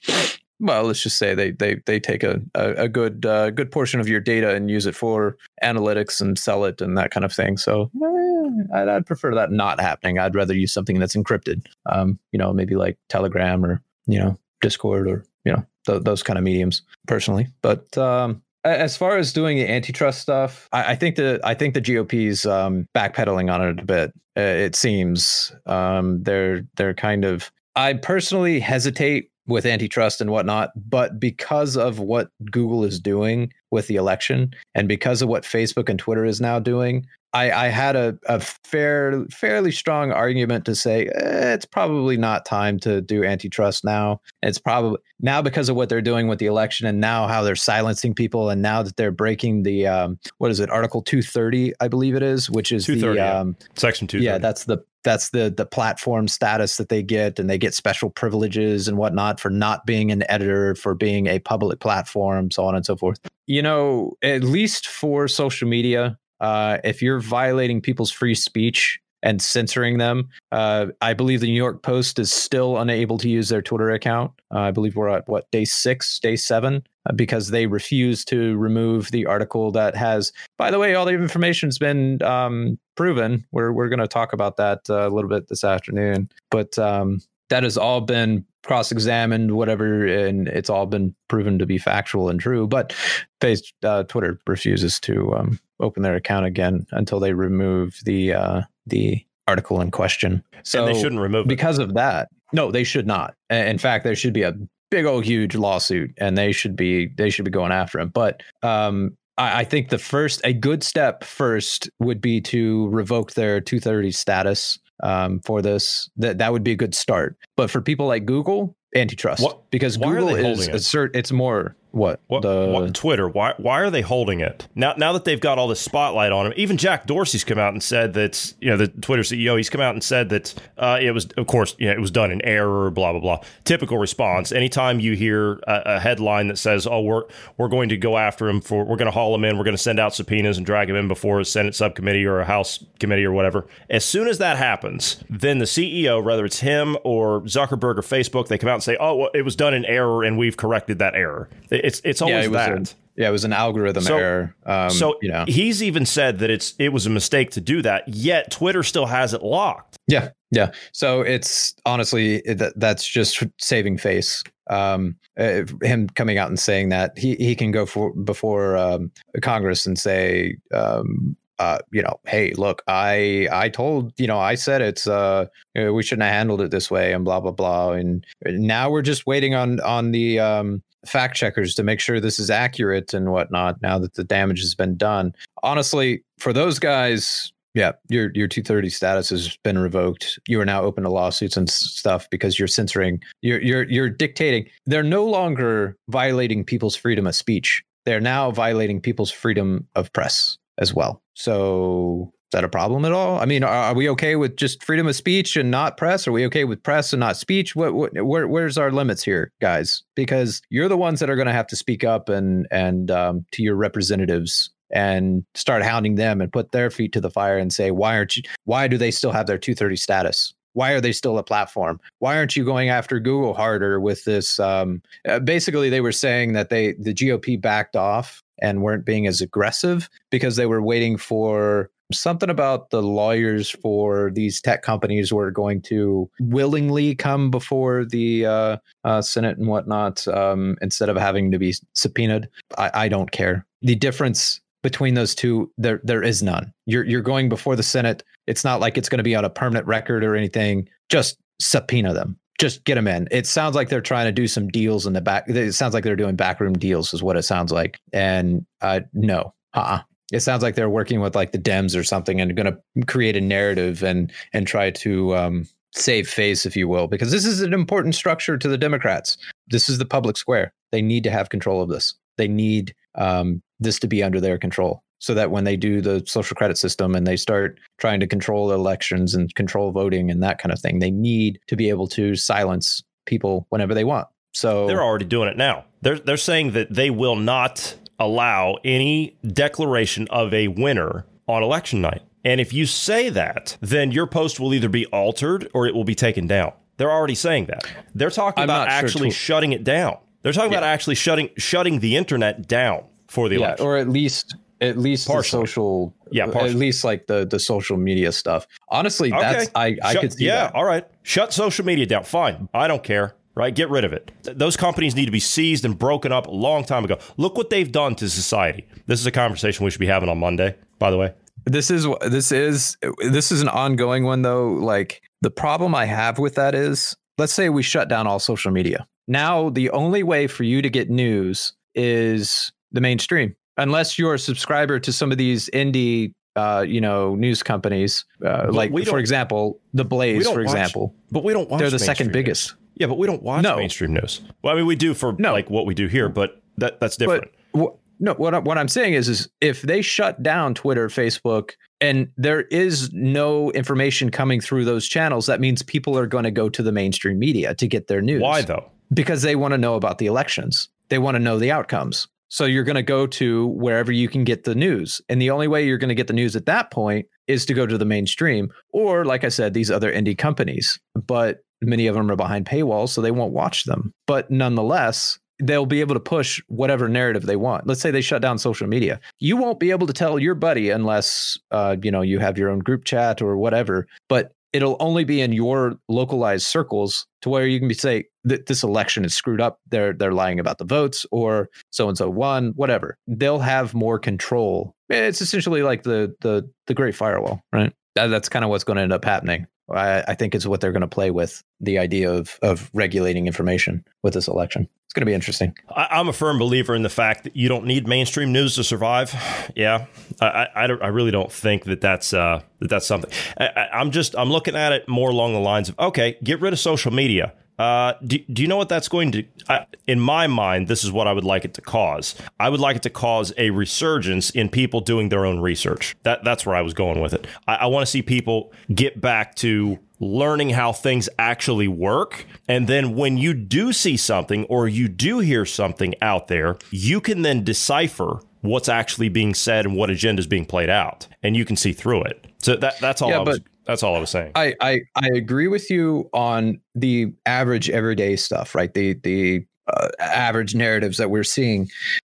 well 0.60 0.84
let's 0.84 1.02
just 1.02 1.19
say 1.19 1.34
they 1.34 1.50
they 1.50 1.76
they 1.87 1.99
take 1.99 2.22
a 2.22 2.40
a, 2.54 2.72
a 2.84 2.88
good 2.88 3.26
uh, 3.26 3.50
good 3.50 3.70
portion 3.70 4.00
of 4.00 4.08
your 4.08 4.20
data 4.20 4.54
and 4.54 4.70
use 4.70 4.87
it 4.87 4.94
for 4.94 5.37
analytics 5.62 6.20
and 6.20 6.38
sell 6.38 6.64
it 6.64 6.81
and 6.81 6.96
that 6.96 7.10
kind 7.10 7.25
of 7.25 7.32
thing. 7.32 7.56
So 7.56 7.90
eh, 8.02 8.78
I'd, 8.78 8.88
I'd 8.88 9.06
prefer 9.06 9.34
that 9.34 9.50
not 9.50 9.81
happening. 9.81 10.19
I'd 10.19 10.34
rather 10.34 10.54
use 10.54 10.72
something 10.72 10.99
that's 10.99 11.16
encrypted. 11.16 11.66
Um, 11.87 12.19
you 12.31 12.38
know, 12.38 12.52
maybe 12.52 12.76
like 12.76 12.99
Telegram 13.08 13.64
or 13.64 13.82
you 14.06 14.19
know 14.19 14.38
Discord 14.60 15.08
or 15.08 15.25
you 15.44 15.52
know 15.52 15.64
th- 15.87 16.02
those 16.02 16.22
kind 16.22 16.38
of 16.38 16.44
mediums 16.44 16.82
personally. 17.06 17.49
But 17.62 17.96
um, 17.99 18.43
as 18.64 18.97
far 18.97 19.17
as 19.17 19.32
doing 19.32 19.59
the 19.59 19.69
antitrust 19.69 20.20
stuff, 20.20 20.69
I, 20.73 20.93
I 20.93 20.97
think 20.97 21.17
the 21.17 21.41
I 21.44 21.55
think 21.55 21.75
the 21.75 21.81
GOP's 21.81 22.47
um, 22.47 22.88
backpedaling 22.94 23.53
on 23.53 23.67
it 23.67 23.81
a 23.81 23.85
bit. 23.85 24.12
Uh, 24.37 24.41
it 24.41 24.75
seems 24.75 25.53
um, 25.67 26.23
they're 26.23 26.62
they're 26.76 26.94
kind 26.94 27.25
of. 27.25 27.50
I 27.75 27.94
personally 27.94 28.61
hesitate 28.61 29.31
with 29.47 29.67
antitrust 29.67 30.20
and 30.20 30.31
whatnot, 30.31 30.70
but 30.76 31.19
because 31.19 31.76
of 31.76 31.99
what 31.99 32.29
Google 32.50 32.85
is 32.85 33.00
doing 33.00 33.53
with 33.72 33.88
the 33.88 33.96
election, 33.96 34.54
and 34.74 34.86
because 34.86 35.22
of 35.22 35.28
what 35.28 35.42
Facebook 35.42 35.88
and 35.88 35.98
Twitter 35.98 36.24
is 36.24 36.40
now 36.40 36.60
doing, 36.60 37.06
I, 37.34 37.50
I 37.50 37.69
had 37.69 37.96
a, 37.96 38.19
a 38.26 38.40
fair, 38.40 39.24
fairly 39.30 39.72
strong 39.72 40.12
argument 40.12 40.66
to 40.66 40.74
say 40.74 41.06
eh, 41.06 41.54
it's 41.54 41.64
probably 41.64 42.19
not 42.19 42.44
time 42.44 42.78
to 42.80 43.00
do 43.00 43.24
antitrust 43.24 43.84
now. 43.84 44.20
It's 44.42 44.58
probably 44.58 44.98
now 45.20 45.40
because 45.40 45.70
of 45.70 45.76
what 45.76 45.88
they're 45.88 46.02
doing 46.02 46.28
with 46.28 46.38
the 46.38 46.46
election, 46.46 46.86
and 46.86 47.00
now 47.00 47.26
how 47.26 47.42
they're 47.42 47.56
silencing 47.56 48.14
people, 48.14 48.50
and 48.50 48.60
now 48.60 48.82
that 48.82 48.96
they're 48.96 49.12
breaking 49.12 49.62
the 49.62 49.86
um, 49.86 50.18
what 50.38 50.50
is 50.50 50.60
it, 50.60 50.68
Article 50.68 51.00
two 51.00 51.22
thirty, 51.22 51.72
I 51.80 51.88
believe 51.88 52.14
it 52.14 52.22
is, 52.22 52.50
which 52.50 52.70
is 52.70 52.86
the 52.86 52.94
230, 52.96 53.16
yeah. 53.16 53.40
um, 53.40 53.56
Section 53.76 54.06
two. 54.06 54.18
yeah, 54.18 54.36
that's 54.36 54.64
the 54.64 54.84
that's 55.04 55.30
the 55.30 55.52
the 55.56 55.66
platform 55.66 56.28
status 56.28 56.76
that 56.76 56.90
they 56.90 57.02
get, 57.02 57.38
and 57.38 57.48
they 57.48 57.58
get 57.58 57.75
special 57.75 58.10
privileges 58.10 58.88
and 58.88 58.98
whatnot 58.98 59.40
for 59.40 59.48
not 59.48 59.86
being 59.86 60.12
an 60.12 60.22
editor, 60.28 60.75
for 60.75 60.94
being 60.94 61.28
a 61.28 61.38
public 61.38 61.80
platform, 61.80 62.50
so 62.50 62.64
on 62.66 62.75
and 62.75 62.84
so 62.84 62.94
forth. 62.94 63.18
You 63.46 63.62
know, 63.62 64.12
at 64.22 64.44
least 64.44 64.86
for 64.86 65.28
social 65.28 65.68
media, 65.68 66.18
uh, 66.40 66.78
if 66.84 67.02
you're 67.02 67.20
violating 67.20 67.80
people's 67.80 68.10
free 68.10 68.34
speech 68.34 68.98
and 69.22 69.40
censoring 69.40 69.98
them, 69.98 70.28
uh, 70.50 70.86
I 71.00 71.14
believe 71.14 71.40
the 71.40 71.46
New 71.46 71.52
York 71.52 71.82
Post 71.82 72.18
is 72.18 72.32
still 72.32 72.78
unable 72.78 73.18
to 73.18 73.28
use 73.28 73.48
their 73.48 73.62
Twitter 73.62 73.90
account. 73.90 74.32
Uh, 74.52 74.58
I 74.58 74.70
believe 74.72 74.96
we're 74.96 75.08
at 75.08 75.28
what 75.28 75.50
day 75.52 75.64
six, 75.64 76.18
day 76.18 76.34
seven, 76.34 76.84
uh, 77.08 77.12
because 77.12 77.50
they 77.50 77.66
refuse 77.66 78.24
to 78.26 78.56
remove 78.56 79.10
the 79.12 79.26
article 79.26 79.70
that 79.72 79.94
has 79.94 80.32
by 80.58 80.70
the 80.70 80.78
way, 80.78 80.94
all 80.94 81.04
the 81.04 81.12
information's 81.12 81.78
been 81.78 82.22
um, 82.22 82.78
proven. 82.96 83.44
We're 83.52 83.72
we're 83.72 83.88
going 83.88 84.00
to 84.00 84.08
talk 84.08 84.32
about 84.32 84.56
that 84.56 84.80
uh, 84.90 85.08
a 85.08 85.10
little 85.10 85.30
bit 85.30 85.48
this 85.48 85.64
afternoon, 85.64 86.28
but 86.50 86.78
um, 86.78 87.20
that 87.48 87.62
has 87.62 87.76
all 87.76 88.00
been 88.00 88.44
cross-examined, 88.64 89.53
whatever, 89.53 90.06
and 90.06 90.49
it's 90.49 90.70
all 90.70 90.87
been 90.87 91.14
proven 91.29 91.59
to 91.59 91.67
be 91.67 91.79
factual 91.79 92.29
and 92.29 92.41
true. 92.41 92.67
But 92.67 92.93
face, 93.41 93.73
uh, 93.82 94.05
Twitter 94.05 94.38
refuses 94.47 95.00
to 95.00 95.35
um, 95.35 95.59
open 95.81 96.03
their 96.03 96.14
account 96.14 96.47
again 96.47 96.87
until 96.93 97.20
they 97.20 97.32
remove 97.32 97.99
the 98.05 98.35
uh, 98.35 98.62
the 98.87 99.25
article 99.49 99.81
in 99.81 99.91
question. 99.91 100.43
So 100.62 100.85
and 100.85 100.94
they 100.94 101.00
shouldn't 101.00 101.20
remove 101.20 101.47
it. 101.47 101.49
because 101.49 101.79
of 101.79 101.94
that. 101.94 102.29
No, 102.53 102.70
they 102.70 102.85
should 102.85 103.06
not. 103.06 103.35
In 103.50 103.79
fact, 103.79 104.05
there 104.05 104.14
should 104.14 104.35
be 104.35 104.43
a 104.43 104.55
big 104.91 105.06
old 105.06 105.25
huge 105.25 105.55
lawsuit, 105.55 106.12
and 106.19 106.37
they 106.37 106.53
should 106.53 106.76
be 106.76 107.09
they 107.17 107.31
should 107.31 107.44
be 107.44 107.50
going 107.50 107.73
after 107.73 107.99
him. 107.99 108.11
But 108.11 108.43
um, 108.62 109.17
I, 109.38 109.61
I 109.61 109.64
think 109.64 109.88
the 109.88 109.99
first 109.99 110.41
a 110.44 110.53
good 110.53 110.82
step 110.82 111.25
first 111.25 111.91
would 111.99 112.20
be 112.20 112.41
to 112.43 112.88
revoke 112.88 113.32
their 113.32 113.61
230 113.61 114.12
status 114.12 114.79
um, 115.02 115.40
for 115.40 115.62
this. 115.62 116.10
That 116.16 116.38
that 116.38 116.52
would 116.52 116.64
be 116.64 116.72
a 116.72 116.76
good 116.76 116.94
start. 116.94 117.37
But 117.56 117.70
for 117.70 117.81
people 117.81 118.06
like 118.06 118.25
Google, 118.25 118.76
antitrust 118.94 119.43
What- 119.43 119.70
because 119.70 119.99
why 119.99 120.12
Google 120.12 120.37
is 120.37 120.69
assert 120.69 121.14
it's 121.16 121.32
more 121.32 121.76
what 121.92 122.20
What, 122.26 122.42
the 122.42 122.66
what- 122.72 122.94
Twitter? 122.94 123.28
Why 123.28 123.54
why 123.58 123.80
are 123.80 123.90
they 123.90 124.00
holding 124.02 124.40
it 124.40 124.66
now? 124.74 124.94
Now 124.96 125.12
that 125.12 125.24
they've 125.24 125.40
got 125.40 125.58
all 125.58 125.68
this 125.68 125.80
spotlight 125.80 126.32
on 126.32 126.46
him, 126.46 126.52
even 126.56 126.76
Jack 126.76 127.06
Dorsey's 127.06 127.44
come 127.44 127.58
out 127.58 127.72
and 127.72 127.82
said 127.82 128.14
that 128.14 128.52
you 128.60 128.68
know 128.70 128.76
the 128.76 128.88
Twitter 128.88 129.22
CEO. 129.22 129.56
He's 129.56 129.70
come 129.70 129.80
out 129.80 129.94
and 129.94 130.02
said 130.02 130.28
that 130.30 130.54
uh, 130.78 130.98
it 131.00 131.12
was, 131.12 131.26
of 131.36 131.46
course, 131.46 131.76
you 131.78 131.86
know, 131.86 131.92
it 131.92 132.00
was 132.00 132.10
done 132.10 132.30
in 132.30 132.42
error. 132.44 132.90
Blah 132.90 133.12
blah 133.12 133.20
blah. 133.20 133.40
Typical 133.64 133.98
response. 133.98 134.52
Anytime 134.52 135.00
you 135.00 135.14
hear 135.14 135.52
a, 135.66 135.82
a 135.96 136.00
headline 136.00 136.48
that 136.48 136.58
says, 136.58 136.86
"Oh, 136.86 137.00
we're 137.02 137.22
we're 137.56 137.68
going 137.68 137.88
to 137.90 137.96
go 137.96 138.18
after 138.18 138.49
him 138.49 138.61
for 138.61 138.84
we're 138.84 138.96
going 138.96 139.06
to 139.06 139.12
haul 139.12 139.34
him 139.34 139.44
in. 139.44 139.56
We're 139.58 139.64
going 139.64 139.76
to 139.76 139.82
send 139.82 140.00
out 140.00 140.14
subpoenas 140.14 140.56
and 140.56 140.66
drag 140.66 140.88
him 140.90 140.96
in 140.96 141.08
before 141.08 141.40
a 141.40 141.44
Senate 141.44 141.75
subcommittee 141.75 142.25
or 142.25 142.40
a 142.40 142.44
House 142.44 142.84
committee 142.99 143.25
or 143.25 143.32
whatever." 143.32 143.66
As 143.90 144.04
soon 144.04 144.28
as 144.28 144.38
that 144.38 144.56
happens, 144.56 145.22
then 145.28 145.58
the 145.58 145.64
CEO, 145.66 146.22
whether 146.22 146.44
it's 146.44 146.61
him 146.61 146.96
or 147.04 147.40
Zuckerberg 147.42 147.99
or 147.99 148.02
Facebook, 148.02 148.49
they 148.49 148.58
come 148.58 148.68
out 148.70 148.75
and 148.75 148.82
say, 148.82 148.96
"Oh, 148.99 149.14
well, 149.16 149.30
it 149.34 149.42
was 149.42 149.56
done 149.56 149.75
in 149.75 149.84
error, 149.84 150.22
and 150.25 150.38
we've 150.38 150.56
corrected 150.56 150.99
that 150.99 151.14
error." 151.14 151.49
It's 151.82 152.00
it's 152.04 152.22
always 152.22 152.44
yeah, 152.44 152.48
it 152.48 152.52
that. 152.52 152.92
a, 152.92 152.96
yeah, 153.16 153.28
it 153.28 153.32
was 153.32 153.44
an 153.44 153.52
algorithm 153.52 154.02
So- 154.04 154.16
error. 154.16 154.54
Um, 154.64 154.90
so 154.90 155.18
you 155.20 155.30
know, 155.30 155.44
he's 155.46 155.82
even 155.82 156.06
said 156.06 156.38
that 156.38 156.50
it's 156.50 156.74
it 156.78 156.90
was 156.90 157.06
a 157.06 157.10
mistake 157.10 157.50
to 157.52 157.60
do 157.60 157.82
that. 157.82 158.08
Yet 158.08 158.50
Twitter 158.50 158.82
still 158.82 159.06
has 159.06 159.34
it 159.34 159.42
locked. 159.42 159.96
Yeah, 160.08 160.30
yeah. 160.50 160.72
So 160.92 161.20
it's 161.22 161.74
honestly 161.84 162.36
it- 162.44 162.58
that 162.58 162.72
that's 162.76 163.06
just 163.06 163.42
saving 163.58 163.98
face. 163.98 164.42
Um, 164.70 165.16
uh, 165.38 165.62
him 165.82 166.08
coming 166.14 166.38
out 166.38 166.48
and 166.48 166.58
saying 166.58 166.90
that 166.90 167.18
he 167.18 167.34
he 167.36 167.54
can 167.54 167.72
go 167.72 167.84
for 167.84 168.12
before 168.14 168.76
um, 168.76 169.10
Congress 169.42 169.86
and 169.86 169.98
say, 169.98 170.56
um, 170.72 171.36
uh, 171.62 171.78
you 171.92 172.02
know, 172.02 172.19
hey, 172.26 172.52
look, 172.54 172.83
I 172.88 173.47
I 173.52 173.69
told 173.69 174.12
you 174.19 174.26
know 174.26 174.38
I 174.38 174.57
said 174.57 174.83
it's 174.83 175.07
uh 175.07 175.47
we 175.76 176.02
shouldn't 176.02 176.25
have 176.25 176.33
handled 176.33 176.61
it 176.61 176.73
this 176.73 176.90
way 176.90 177.12
and 177.12 177.25
blah 177.25 177.38
blah 177.38 177.52
blah 177.52 177.92
and 177.92 178.26
now 178.45 178.90
we're 178.90 179.02
just 179.02 179.26
waiting 179.28 179.54
on 179.54 179.78
on 179.81 180.11
the 180.11 180.40
um 180.40 180.83
fact 181.07 181.37
checkers 181.37 181.75
to 181.76 181.85
make 181.85 182.00
sure 182.00 182.19
this 182.19 182.40
is 182.40 182.50
accurate 182.50 183.14
and 183.14 183.31
whatnot 183.31 183.81
now 183.81 183.97
that 183.97 184.14
the 184.14 184.25
damage 184.25 184.61
has 184.61 184.75
been 184.75 184.97
done 184.97 185.33
honestly 185.62 186.23
for 186.38 186.52
those 186.52 186.78
guys 186.78 187.52
yeah, 187.75 187.92
your 188.11 188.31
your 188.35 188.49
230 188.49 188.90
status 188.90 189.31
has 189.31 189.57
been 189.64 189.78
revoked. 189.78 190.38
You 190.47 190.61
are 190.61 190.66
now 190.66 190.83
open 190.83 191.04
to 191.04 191.11
lawsuits 191.11 191.57
and 191.57 191.71
stuff 191.71 192.28
because 192.28 192.59
you're 192.59 192.69
censoring. 192.69 193.23
You're 193.40 193.62
you're 193.62 193.85
you're 193.85 194.11
dictating. 194.11 194.69
They're 194.85 195.02
no 195.02 195.25
longer 195.25 195.97
violating 196.11 196.64
people's 196.64 196.97
freedom 196.97 197.26
of 197.26 197.35
speech. 197.35 197.83
They're 198.04 198.21
now 198.21 198.50
violating 198.50 199.00
people's 199.00 199.31
freedom 199.31 199.88
of 199.95 200.12
press 200.12 200.59
as 200.79 200.95
well. 200.95 201.23
So 201.35 202.33
is 202.52 202.59
that 202.59 202.64
a 202.64 202.69
problem 202.69 203.05
at 203.05 203.12
all? 203.12 203.38
I 203.38 203.47
mean, 203.47 203.64
are, 203.64 203.69
are 203.69 203.95
we 203.95 204.09
okay 204.11 204.37
with 204.37 204.57
just 204.57 204.83
freedom 204.83 205.07
of 205.07 205.17
speech 205.17 205.57
and 205.57 205.71
not 205.71 205.97
press? 205.97 206.29
Are 206.29 206.33
we 206.33 206.45
okay 206.47 206.64
with 206.64 206.83
press 206.83 207.12
and 207.12 207.21
not 207.21 207.37
speech? 207.37 207.75
What, 207.75 207.95
what 207.95 208.12
where 208.25 208.47
where's 208.47 208.76
our 208.76 208.91
limits 208.91 209.23
here, 209.23 209.50
guys? 209.61 210.02
Because 210.14 210.61
you're 210.69 210.88
the 210.88 210.97
ones 210.99 211.21
that 211.21 211.31
are 211.31 211.37
going 211.37 211.47
to 211.47 211.52
have 211.52 211.67
to 211.69 211.76
speak 211.76 212.05
up 212.05 212.29
and 212.29 212.67
and 212.71 213.11
um, 213.11 213.47
to 213.52 213.62
your 213.62 213.76
representatives 213.76 214.71
and 214.93 215.45
start 215.55 215.83
hounding 215.83 216.17
them 216.17 216.43
and 216.43 216.52
put 216.52 216.73
their 216.73 216.91
feet 216.91 217.12
to 217.14 217.21
the 217.21 217.31
fire 217.31 217.57
and 217.57 217.73
say 217.73 217.91
why 217.91 218.14
aren't 218.14 218.37
you 218.37 218.43
why 218.64 218.87
do 218.87 218.99
they 218.99 219.11
still 219.11 219.33
have 219.33 219.47
their 219.47 219.57
230 219.57 219.97
status 219.97 220.52
Why 220.75 220.93
are 220.93 221.00
they 221.00 221.12
still 221.12 221.38
a 221.38 221.43
platform? 221.43 221.99
Why 222.19 222.37
aren't 222.37 222.57
you 222.57 222.64
going 222.64 222.91
after 222.91 223.19
Google 223.19 223.55
harder 223.55 223.99
with 223.99 224.25
this? 224.25 224.59
Um, 224.61 225.02
uh, 225.26 225.38
basically, 225.38 225.91
they 225.91 226.00
were 226.00 226.12
saying 226.12 226.52
that 226.52 226.69
they 226.69 226.93
the 226.99 227.14
GOP 227.14 227.61
backed 227.61 227.97
off 227.97 228.43
and 228.62 228.83
weren't 228.83 229.04
being 229.04 229.26
as 229.26 229.42
aggressive 229.42 230.09
because 230.31 230.57
they 230.57 230.66
were 230.66 230.81
waiting 230.81 231.19
for 231.19 231.90
something 232.12 232.50
about 232.50 232.90
the 232.90 233.02
lawyers 233.02 233.71
for 233.71 234.31
these 234.35 234.61
tech 234.61 234.83
companies 234.83 235.33
were 235.33 235.50
going 235.50 235.83
to 235.83 236.31
willingly 236.40 237.14
come 237.14 237.50
before 237.50 238.04
the 238.04 238.47
uh, 238.47 238.76
uh, 239.04 239.21
Senate 239.21 239.59
and 239.59 239.66
whatnot 239.66 240.26
um, 240.28 240.76
instead 240.81 241.09
of 241.09 241.16
having 241.16 241.50
to 241.50 241.59
be 241.59 241.75
subpoenaed. 241.95 242.49
I, 242.78 242.90
I 242.95 243.09
don't 243.09 243.33
care. 243.33 243.66
The 243.83 243.97
difference 243.97 244.61
between 244.83 245.14
those 245.14 245.35
two, 245.35 245.71
there 245.78 246.00
there 246.02 246.23
is 246.23 246.42
none. 246.42 246.73
You're 246.87 247.04
you're 247.04 247.23
going 247.23 247.49
before 247.49 247.76
the 247.76 247.83
Senate. 247.83 248.23
It's 248.47 248.64
not 248.64 248.81
like 248.81 248.99
it's 248.99 249.09
going 249.09 249.19
to 249.19 249.25
be 249.25 249.35
on 249.35 249.45
a 249.45 249.50
permanent 249.50 249.87
record 249.87 250.25
or 250.25 250.37
anything. 250.37 250.88
Just 251.09 251.38
subpoena 251.61 252.12
them. 252.12 252.38
Just 252.62 252.85
get 252.85 252.95
them 252.95 253.09
in. 253.09 253.26
It 253.33 253.49
sounds 253.49 253.75
like 253.75 253.88
they're 253.88 254.00
trying 254.00 254.26
to 254.26 254.33
do 254.33 254.47
some 254.47 254.69
deals 254.69 255.04
in 255.04 255.14
the 255.14 255.21
back. 255.21 255.49
It 255.49 255.73
sounds 255.73 255.95
like 255.95 256.04
they're 256.04 256.14
doing 256.14 256.37
backroom 256.37 256.75
deals, 256.75 257.12
is 257.12 257.21
what 257.21 257.37
it 257.37 257.42
sounds 257.42 257.73
like. 257.73 257.99
And 258.12 258.64
uh, 258.81 259.00
no, 259.12 259.52
uh, 259.75 259.81
uh 259.81 260.00
it 260.33 260.40
sounds 260.40 260.62
like 260.62 260.76
they're 260.76 260.88
working 260.88 261.21
with 261.21 261.35
like 261.35 261.50
the 261.50 261.59
Dems 261.59 261.99
or 261.99 262.04
something 262.04 262.40
and 262.40 262.54
going 262.54 262.73
to 262.73 263.04
create 263.07 263.37
a 263.37 263.40
narrative 263.40 264.04
and 264.04 264.31
and 264.52 264.64
try 264.69 264.92
to 264.92 265.35
um, 265.35 265.66
save 265.90 266.28
face, 266.28 266.64
if 266.64 266.76
you 266.76 266.87
will, 266.87 267.09
because 267.09 267.33
this 267.33 267.45
is 267.45 267.62
an 267.62 267.75
important 267.75 268.14
structure 268.14 268.57
to 268.57 268.69
the 268.69 268.78
Democrats. 268.78 269.37
This 269.66 269.88
is 269.88 269.99
the 269.99 270.04
public 270.04 270.37
square. 270.37 270.73
They 270.92 271.02
need 271.02 271.25
to 271.25 271.33
have 271.33 271.49
control 271.49 271.83
of 271.83 271.88
this. 271.88 272.14
They 272.38 272.47
need 272.47 272.95
um, 273.16 273.61
this 273.81 273.99
to 273.99 274.07
be 274.07 274.23
under 274.23 274.40
their 274.40 274.57
control 274.57 275.02
so 275.23 275.35
that 275.35 275.52
when 275.52 275.62
they 275.62 275.76
do 275.76 276.00
the 276.00 276.21
social 276.26 276.57
credit 276.57 276.76
system 276.76 277.14
and 277.14 277.25
they 277.25 277.37
start 277.37 277.79
trying 277.99 278.19
to 278.19 278.26
control 278.26 278.73
elections 278.73 279.37
and 279.37 279.55
control 279.55 279.93
voting 279.93 280.33
and 280.33 280.43
that 280.43 280.59
kind 280.59 280.73
of 280.73 280.81
thing, 280.81 280.99
they 280.99 281.12
need 281.12 281.61
to 281.69 281.76
be 281.76 281.88
able 281.88 282.09
to 282.09 282.35
silence 282.35 283.05
people 283.25 283.64
whenever 283.69 283.95
they 283.95 284.02
want. 284.02 284.26
So 284.52 284.88
they're 284.88 285.02
already 285.02 285.25
doing 285.25 285.49
it 285.49 285.57
now. 285.57 285.85
They're 286.00 286.19
they're 286.19 286.37
saying 286.37 286.73
that 286.73 286.93
they 286.93 287.09
will 287.09 287.37
not 287.37 287.95
allow 288.19 288.79
any 288.85 289.38
declaration 289.47 290.26
of 290.31 290.52
a 290.52 290.67
winner 290.69 291.25
on 291.47 291.62
election 291.62 292.00
night. 292.00 292.23
And 292.45 292.61
if 292.61 292.73
you 292.73 292.85
say 292.85 293.29
that, 293.29 293.76
then 293.81 294.11
your 294.11 294.26
post 294.26 294.59
will 294.59 294.75
either 294.75 294.88
be 294.88 295.07
altered 295.07 295.71
or 295.73 295.87
it 295.87 295.95
will 295.95 296.05
be 296.05 296.17
taken 296.17 296.49
down. 296.49 296.73
They're 296.97 297.12
already 297.12 297.37
saying 297.37 297.67
that. 297.67 297.85
They're 298.12 298.29
talking 298.29 298.62
I'm 298.62 298.69
about 298.69 298.88
not 298.88 298.99
sure 298.99 299.07
actually 299.07 299.31
shutting 299.31 299.73
it 299.73 299.85
down. 299.85 300.19
They're 300.43 300.52
talking 300.52 300.73
about 300.73 300.83
actually 300.83 301.14
shutting 301.14 301.50
shutting 301.57 302.00
the 302.00 302.17
internet 302.17 302.67
down 302.67 303.05
for 303.29 303.49
the 303.49 303.55
yeah, 303.55 303.67
election. 303.67 303.87
or 303.87 303.97
at 303.97 304.09
least 304.09 304.57
at 304.82 304.98
least 304.98 305.28
the 305.28 305.42
social 305.42 306.14
Yeah, 306.30 306.48
at 306.48 306.74
least 306.74 307.04
like 307.04 307.26
the 307.26 307.46
the 307.46 307.58
social 307.58 307.96
media 307.96 308.32
stuff. 308.32 308.66
Honestly, 308.88 309.30
that's 309.30 309.70
I 309.74 309.96
I 310.02 310.12
Shut- 310.12 310.20
could 310.20 310.32
see 310.34 310.46
yeah, 310.46 310.64
that. 310.64 310.74
all 310.74 310.84
right. 310.84 311.06
Shut 311.22 311.52
social 311.52 311.84
media 311.84 312.04
down. 312.06 312.24
Fine. 312.24 312.68
I 312.74 312.88
don't 312.88 313.02
care. 313.02 313.34
Right? 313.54 313.74
Get 313.74 313.90
rid 313.90 314.04
of 314.04 314.14
it. 314.14 314.30
Th- 314.44 314.56
those 314.56 314.78
companies 314.78 315.14
need 315.14 315.26
to 315.26 315.30
be 315.30 315.38
seized 315.40 315.84
and 315.84 315.98
broken 315.98 316.32
up 316.32 316.46
a 316.46 316.50
long 316.50 316.84
time 316.84 317.04
ago. 317.04 317.18
Look 317.36 317.54
what 317.58 317.68
they've 317.68 317.92
done 317.92 318.14
to 318.14 318.30
society. 318.30 318.86
This 319.06 319.20
is 319.20 319.26
a 319.26 319.30
conversation 319.30 319.84
we 319.84 319.90
should 319.90 320.00
be 320.00 320.06
having 320.06 320.30
on 320.30 320.38
Monday, 320.38 320.74
by 320.98 321.10
the 321.10 321.18
way. 321.18 321.34
This 321.66 321.90
is 321.90 322.06
this 322.22 322.50
is 322.50 322.96
this 323.30 323.52
is 323.52 323.60
an 323.60 323.68
ongoing 323.68 324.24
one 324.24 324.40
though. 324.42 324.70
Like 324.72 325.20
the 325.42 325.50
problem 325.50 325.94
I 325.94 326.06
have 326.06 326.38
with 326.38 326.54
that 326.54 326.74
is, 326.74 327.14
let's 327.36 327.52
say 327.52 327.68
we 327.68 327.82
shut 327.82 328.08
down 328.08 328.26
all 328.26 328.38
social 328.38 328.72
media. 328.72 329.06
Now 329.28 329.68
the 329.68 329.90
only 329.90 330.22
way 330.22 330.46
for 330.46 330.64
you 330.64 330.80
to 330.82 330.88
get 330.90 331.10
news 331.10 331.74
is 331.94 332.72
the 332.90 333.00
mainstream, 333.02 333.54
unless 333.76 334.19
you're 334.19 334.35
a 334.35 334.38
subscriber 334.38 334.99
to 335.00 335.12
some 335.12 335.33
of 335.33 335.38
these 335.38 335.69
indie, 335.71 336.33
uh, 336.57 336.85
you 336.87 337.00
know, 337.00 337.35
news 337.35 337.62
companies. 337.62 338.25
Uh, 338.45 338.69
like 338.71 338.91
we 338.91 339.05
for 339.05 339.19
example, 339.19 339.81
the 339.95 340.05
Blaze, 340.05 340.45
don't 340.45 340.55
for 340.55 340.61
watch- 340.64 340.75
example. 340.75 341.14
But 341.31 341.45
we 341.45 341.52
don't 341.52 341.69
watch 341.71 341.79
They're 341.81 341.88
the 341.91 341.95
mainstream 341.95 342.07
second 342.07 342.26
news. 342.29 342.33
biggest. 342.33 342.75
Yeah, 342.97 343.07
but 343.07 343.19
we 343.19 343.26
don't 343.26 343.43
watch 343.43 343.62
No. 343.62 343.76
mainstream 343.76 344.12
news. 344.12 344.43
Well, 344.62 344.75
I 344.75 344.76
mean, 344.76 344.87
we 344.87 344.97
do 344.97 345.14
for 345.14 345.35
No. 345.38 345.52
like 345.52 345.71
what 345.71 345.87
we 345.87 345.95
do 345.95 346.07
here, 346.09 346.29
but 346.29 346.62
that 346.79 347.00
that's 347.00 347.17
different. 347.17 347.50
But 347.73 347.81
wh- 347.81 347.97
no, 348.21 348.35
what 348.35 348.55
I, 348.55 348.59
what 348.59 348.76
I'm 348.79 348.88
saying 348.88 349.14
is, 349.14 349.29
is 349.29 349.49
if 349.61 349.83
they 349.83 350.02
shut 350.02 350.43
down 350.43 350.75
Twitter, 350.75 351.09
Facebook, 351.09 351.71
and 352.00 352.29
there 352.37 352.62
is 352.62 353.11
no 353.12 353.71
information 353.73 354.31
coming 354.31 354.61
through 354.61 354.85
those 354.85 355.09
channels, 355.09 355.47
that 355.47 355.61
means 355.61 355.83
people 355.83 356.17
are 356.19 356.26
going 356.26 356.45
to 356.45 356.50
go 356.50 356.69
to 356.69 356.83
the 356.83 356.93
mainstream 356.93 357.38
media 357.38 357.75
to 357.76 357.88
get 357.88 358.07
their 358.09 358.21
news. 358.21 358.43
Why 358.43 358.61
though? 358.62 358.85
Because 359.12 359.43
they 359.43 359.57
want 359.57 359.73
to 359.73 359.79
know 359.79 359.95
about 359.95 360.19
the 360.19 360.26
elections. 360.26 360.88
They 361.09 361.19
want 361.19 361.35
to 361.35 361.38
know 361.41 361.59
the 361.59 361.71
outcomes. 361.73 362.29
So 362.52 362.66
you're 362.66 362.85
going 362.85 362.97
to 362.97 363.02
go 363.02 363.26
to 363.26 363.68
wherever 363.68 364.12
you 364.12 364.28
can 364.28 364.44
get 364.44 364.64
the 364.64 364.75
news. 364.75 365.23
And 365.30 365.40
the 365.40 365.49
only 365.49 365.68
way 365.68 365.87
you're 365.87 365.97
going 365.97 366.11
to 366.11 366.14
get 366.14 366.26
the 366.26 366.35
news 366.35 366.54
at 366.54 366.66
that 366.66 366.90
point 366.90 367.25
is 367.47 367.64
to 367.64 367.73
go 367.73 367.87
to 367.87 367.97
the 367.97 368.04
mainstream 368.04 368.71
or 368.92 369.25
like 369.25 369.42
I 369.42 369.49
said 369.49 369.73
these 369.73 369.90
other 369.90 370.12
indie 370.12 370.37
companies. 370.37 371.00
But 371.14 371.64
many 371.80 372.06
of 372.09 372.14
them 372.14 372.30
are 372.30 372.37
behind 372.37 372.66
paywalls 372.66 373.09
so 373.09 373.23
they 373.23 373.30
won't 373.30 373.54
watch 373.54 373.85
them. 373.85 374.12
But 374.26 374.50
nonetheless, 374.50 375.38
they'll 375.62 375.87
be 375.87 376.02
able 376.02 376.12
to 376.14 376.21
push 376.21 376.61
whatever 376.68 377.09
narrative 377.09 377.47
they 377.47 377.56
want. 377.56 377.87
Let's 377.87 378.02
say 378.02 378.11
they 378.11 378.21
shut 378.21 378.42
down 378.42 378.59
social 378.59 378.87
media. 378.87 379.18
You 379.38 379.56
won't 379.56 379.80
be 379.80 379.90
able 379.90 380.06
to 380.06 380.12
tell 380.12 380.38
your 380.38 380.54
buddy 380.54 380.90
unless 380.90 381.59
uh, 381.71 381.97
you 382.02 382.11
know 382.11 382.21
you 382.21 382.38
have 382.38 382.59
your 382.59 382.68
own 382.68 382.80
group 382.80 383.06
chat 383.06 383.40
or 383.40 383.56
whatever. 383.56 384.06
But 384.28 384.52
it'll 384.73 384.97
only 385.00 385.25
be 385.25 385.41
in 385.41 385.52
your 385.52 385.95
localized 386.09 386.67
circles 386.67 387.26
to 387.43 387.49
where 387.49 387.67
you 387.67 387.79
can 387.79 387.88
be 387.88 387.95
say 387.95 388.25
that 388.45 388.67
this 388.67 388.83
election 388.83 389.25
is 389.25 389.35
screwed 389.35 389.61
up. 389.61 389.79
They're 389.91 390.12
they're 390.12 390.33
lying 390.33 390.59
about 390.61 390.79
the 390.79 390.85
votes 390.85 391.26
or 391.31 391.69
so 391.91 392.09
and 392.09 392.17
so 392.17 392.31
won. 392.31 392.73
Whatever. 392.76 393.17
They'll 393.26 393.59
have 393.61 393.95
more 393.95 394.19
control. 394.19 394.95
It's 395.09 395.41
essentially 395.41 395.83
like 395.83 396.02
the 396.02 396.35
the 396.41 396.69
the 396.87 396.95
Great 396.95 397.14
Firewall, 397.14 397.62
right? 397.73 397.93
That, 398.14 398.26
that's 398.29 398.49
kind 398.49 398.64
of 398.64 398.71
what's 398.71 398.85
going 398.85 398.97
to 398.97 399.02
end 399.02 399.12
up 399.12 399.25
happening. 399.25 399.67
I, 399.92 400.22
I 400.28 400.34
think 400.34 400.54
is 400.54 400.66
what 400.66 400.80
they're 400.80 400.92
going 400.92 401.02
to 401.02 401.08
play 401.08 401.30
with 401.30 401.62
the 401.80 401.99
idea 401.99 402.32
of 402.32 402.58
of 402.62 402.90
regulating 402.92 403.46
information 403.46 404.04
with 404.22 404.34
this 404.34 404.49
election. 404.49 404.88
It's 405.04 405.14
going 405.14 405.22
to 405.22 405.30
be 405.30 405.34
interesting. 405.34 405.76
I, 405.94 406.08
I'm 406.11 406.28
a 406.28 406.32
firm 406.32 406.58
believer 406.58 406.94
in 406.94 407.02
the 407.02 407.11
fact 407.11 407.44
that 407.44 407.54
you 407.54 407.68
don't 407.68 407.84
need 407.84 408.08
mainstream 408.08 408.52
news 408.52 408.76
to 408.76 408.84
survive. 408.84 409.34
Yeah, 409.75 410.06
I, 410.40 410.68
I, 410.75 410.84
I, 410.84 411.06
really 411.08 411.30
don't 411.30 411.50
think 411.50 411.84
that 411.84 412.00
that's 412.00 412.34
uh, 412.34 412.61
that 412.80 412.90
that's 412.90 413.06
something. 413.06 413.30
I, 413.58 413.88
I'm 413.92 414.11
just 414.11 414.34
I'm 414.37 414.50
looking 414.50 414.76
at 414.76 414.92
it 414.92 415.08
more 415.08 415.30
along 415.30 415.54
the 415.54 415.61
lines 415.61 415.88
of 415.88 415.99
okay, 415.99 416.37
get 416.42 416.61
rid 416.61 416.72
of 416.72 416.78
social 416.78 417.12
media. 417.12 417.54
Uh, 417.79 418.14
do, 418.25 418.38
do 418.52 418.62
you 418.62 418.69
know 418.69 418.76
what 418.76 418.88
that's 418.88 419.09
going 419.09 419.33
to? 419.33 419.45
I, 419.69 419.87
in 420.07 420.21
my 420.21 420.47
mind, 420.47 420.88
this 420.88 421.02
is 421.05 421.11
what 421.11 421.26
I 421.26 421.33
would 421.33 421.45
like 421.45 421.64
it 421.64 421.75
to 421.75 421.81
cause. 421.81 422.35
I 422.61 422.69
would 422.69 422.81
like 422.81 422.97
it 422.97 423.02
to 423.02 423.11
cause 423.11 423.52
a 423.57 423.71
resurgence 423.71 424.50
in 424.50 424.69
people 424.69 425.00
doing 425.00 425.31
their 425.31 425.45
own 425.45 425.59
research. 425.59 426.14
That 426.23 426.45
that's 426.45 426.64
where 426.67 426.76
I 426.76 426.83
was 426.83 426.95
going 426.95 427.21
with 427.21 427.33
it. 427.33 427.47
I, 427.67 427.76
I 427.76 427.87
want 427.87 428.05
to 428.07 428.11
see 428.11 428.23
people 428.23 428.73
get 428.95 429.21
back 429.21 429.55
to 429.57 429.99
learning 430.21 430.71
how 430.71 430.93
things 430.93 431.29
actually 431.38 431.88
work. 431.88 432.47
And 432.69 432.87
then 432.88 433.17
when 433.17 433.37
you 433.38 433.55
do 433.55 433.93
see 433.93 434.17
something 434.17 434.64
or 434.67 434.87
you 434.87 435.09
do 435.09 435.41
hear 435.41 435.64
something 435.67 436.14
out 436.23 436.47
there, 436.47 436.79
you 436.93 437.21
can 437.21 437.43
then 437.43 437.64
decipher 437.64 438.38
what's 438.61 438.88
actually 438.88 439.29
being 439.29 439.55
said 439.55 439.85
and 439.85 439.97
what 439.97 440.09
agenda 440.11 440.38
is 440.38 440.47
being 440.47 440.64
played 440.67 440.88
out. 440.91 441.26
And 441.43 441.57
you 441.57 441.64
can 441.64 441.75
see 441.75 441.93
through 441.93 442.23
it. 442.25 442.47
So 442.59 442.76
that 442.76 443.00
that's 443.00 443.21
all 443.21 443.31
Yeah, 443.31 443.38
I 443.38 443.43
was 443.43 443.59
but- 443.59 443.69
that's 443.92 444.02
all 444.02 444.16
I 444.16 444.20
was 444.20 444.30
saying. 444.30 444.52
I, 444.54 444.75
I 444.80 445.00
I 445.14 445.28
agree 445.34 445.68
with 445.68 445.90
you 445.90 446.30
on 446.32 446.80
the 446.94 447.32
average 447.44 447.90
everyday 447.90 448.37
stuff, 448.37 448.75
right? 448.75 448.92
The 448.92 449.14
the 449.22 449.66
uh, 449.87 450.08
average 450.18 450.75
narratives 450.75 451.18
that 451.18 451.30
we're 451.30 451.44
seeing. 451.44 451.88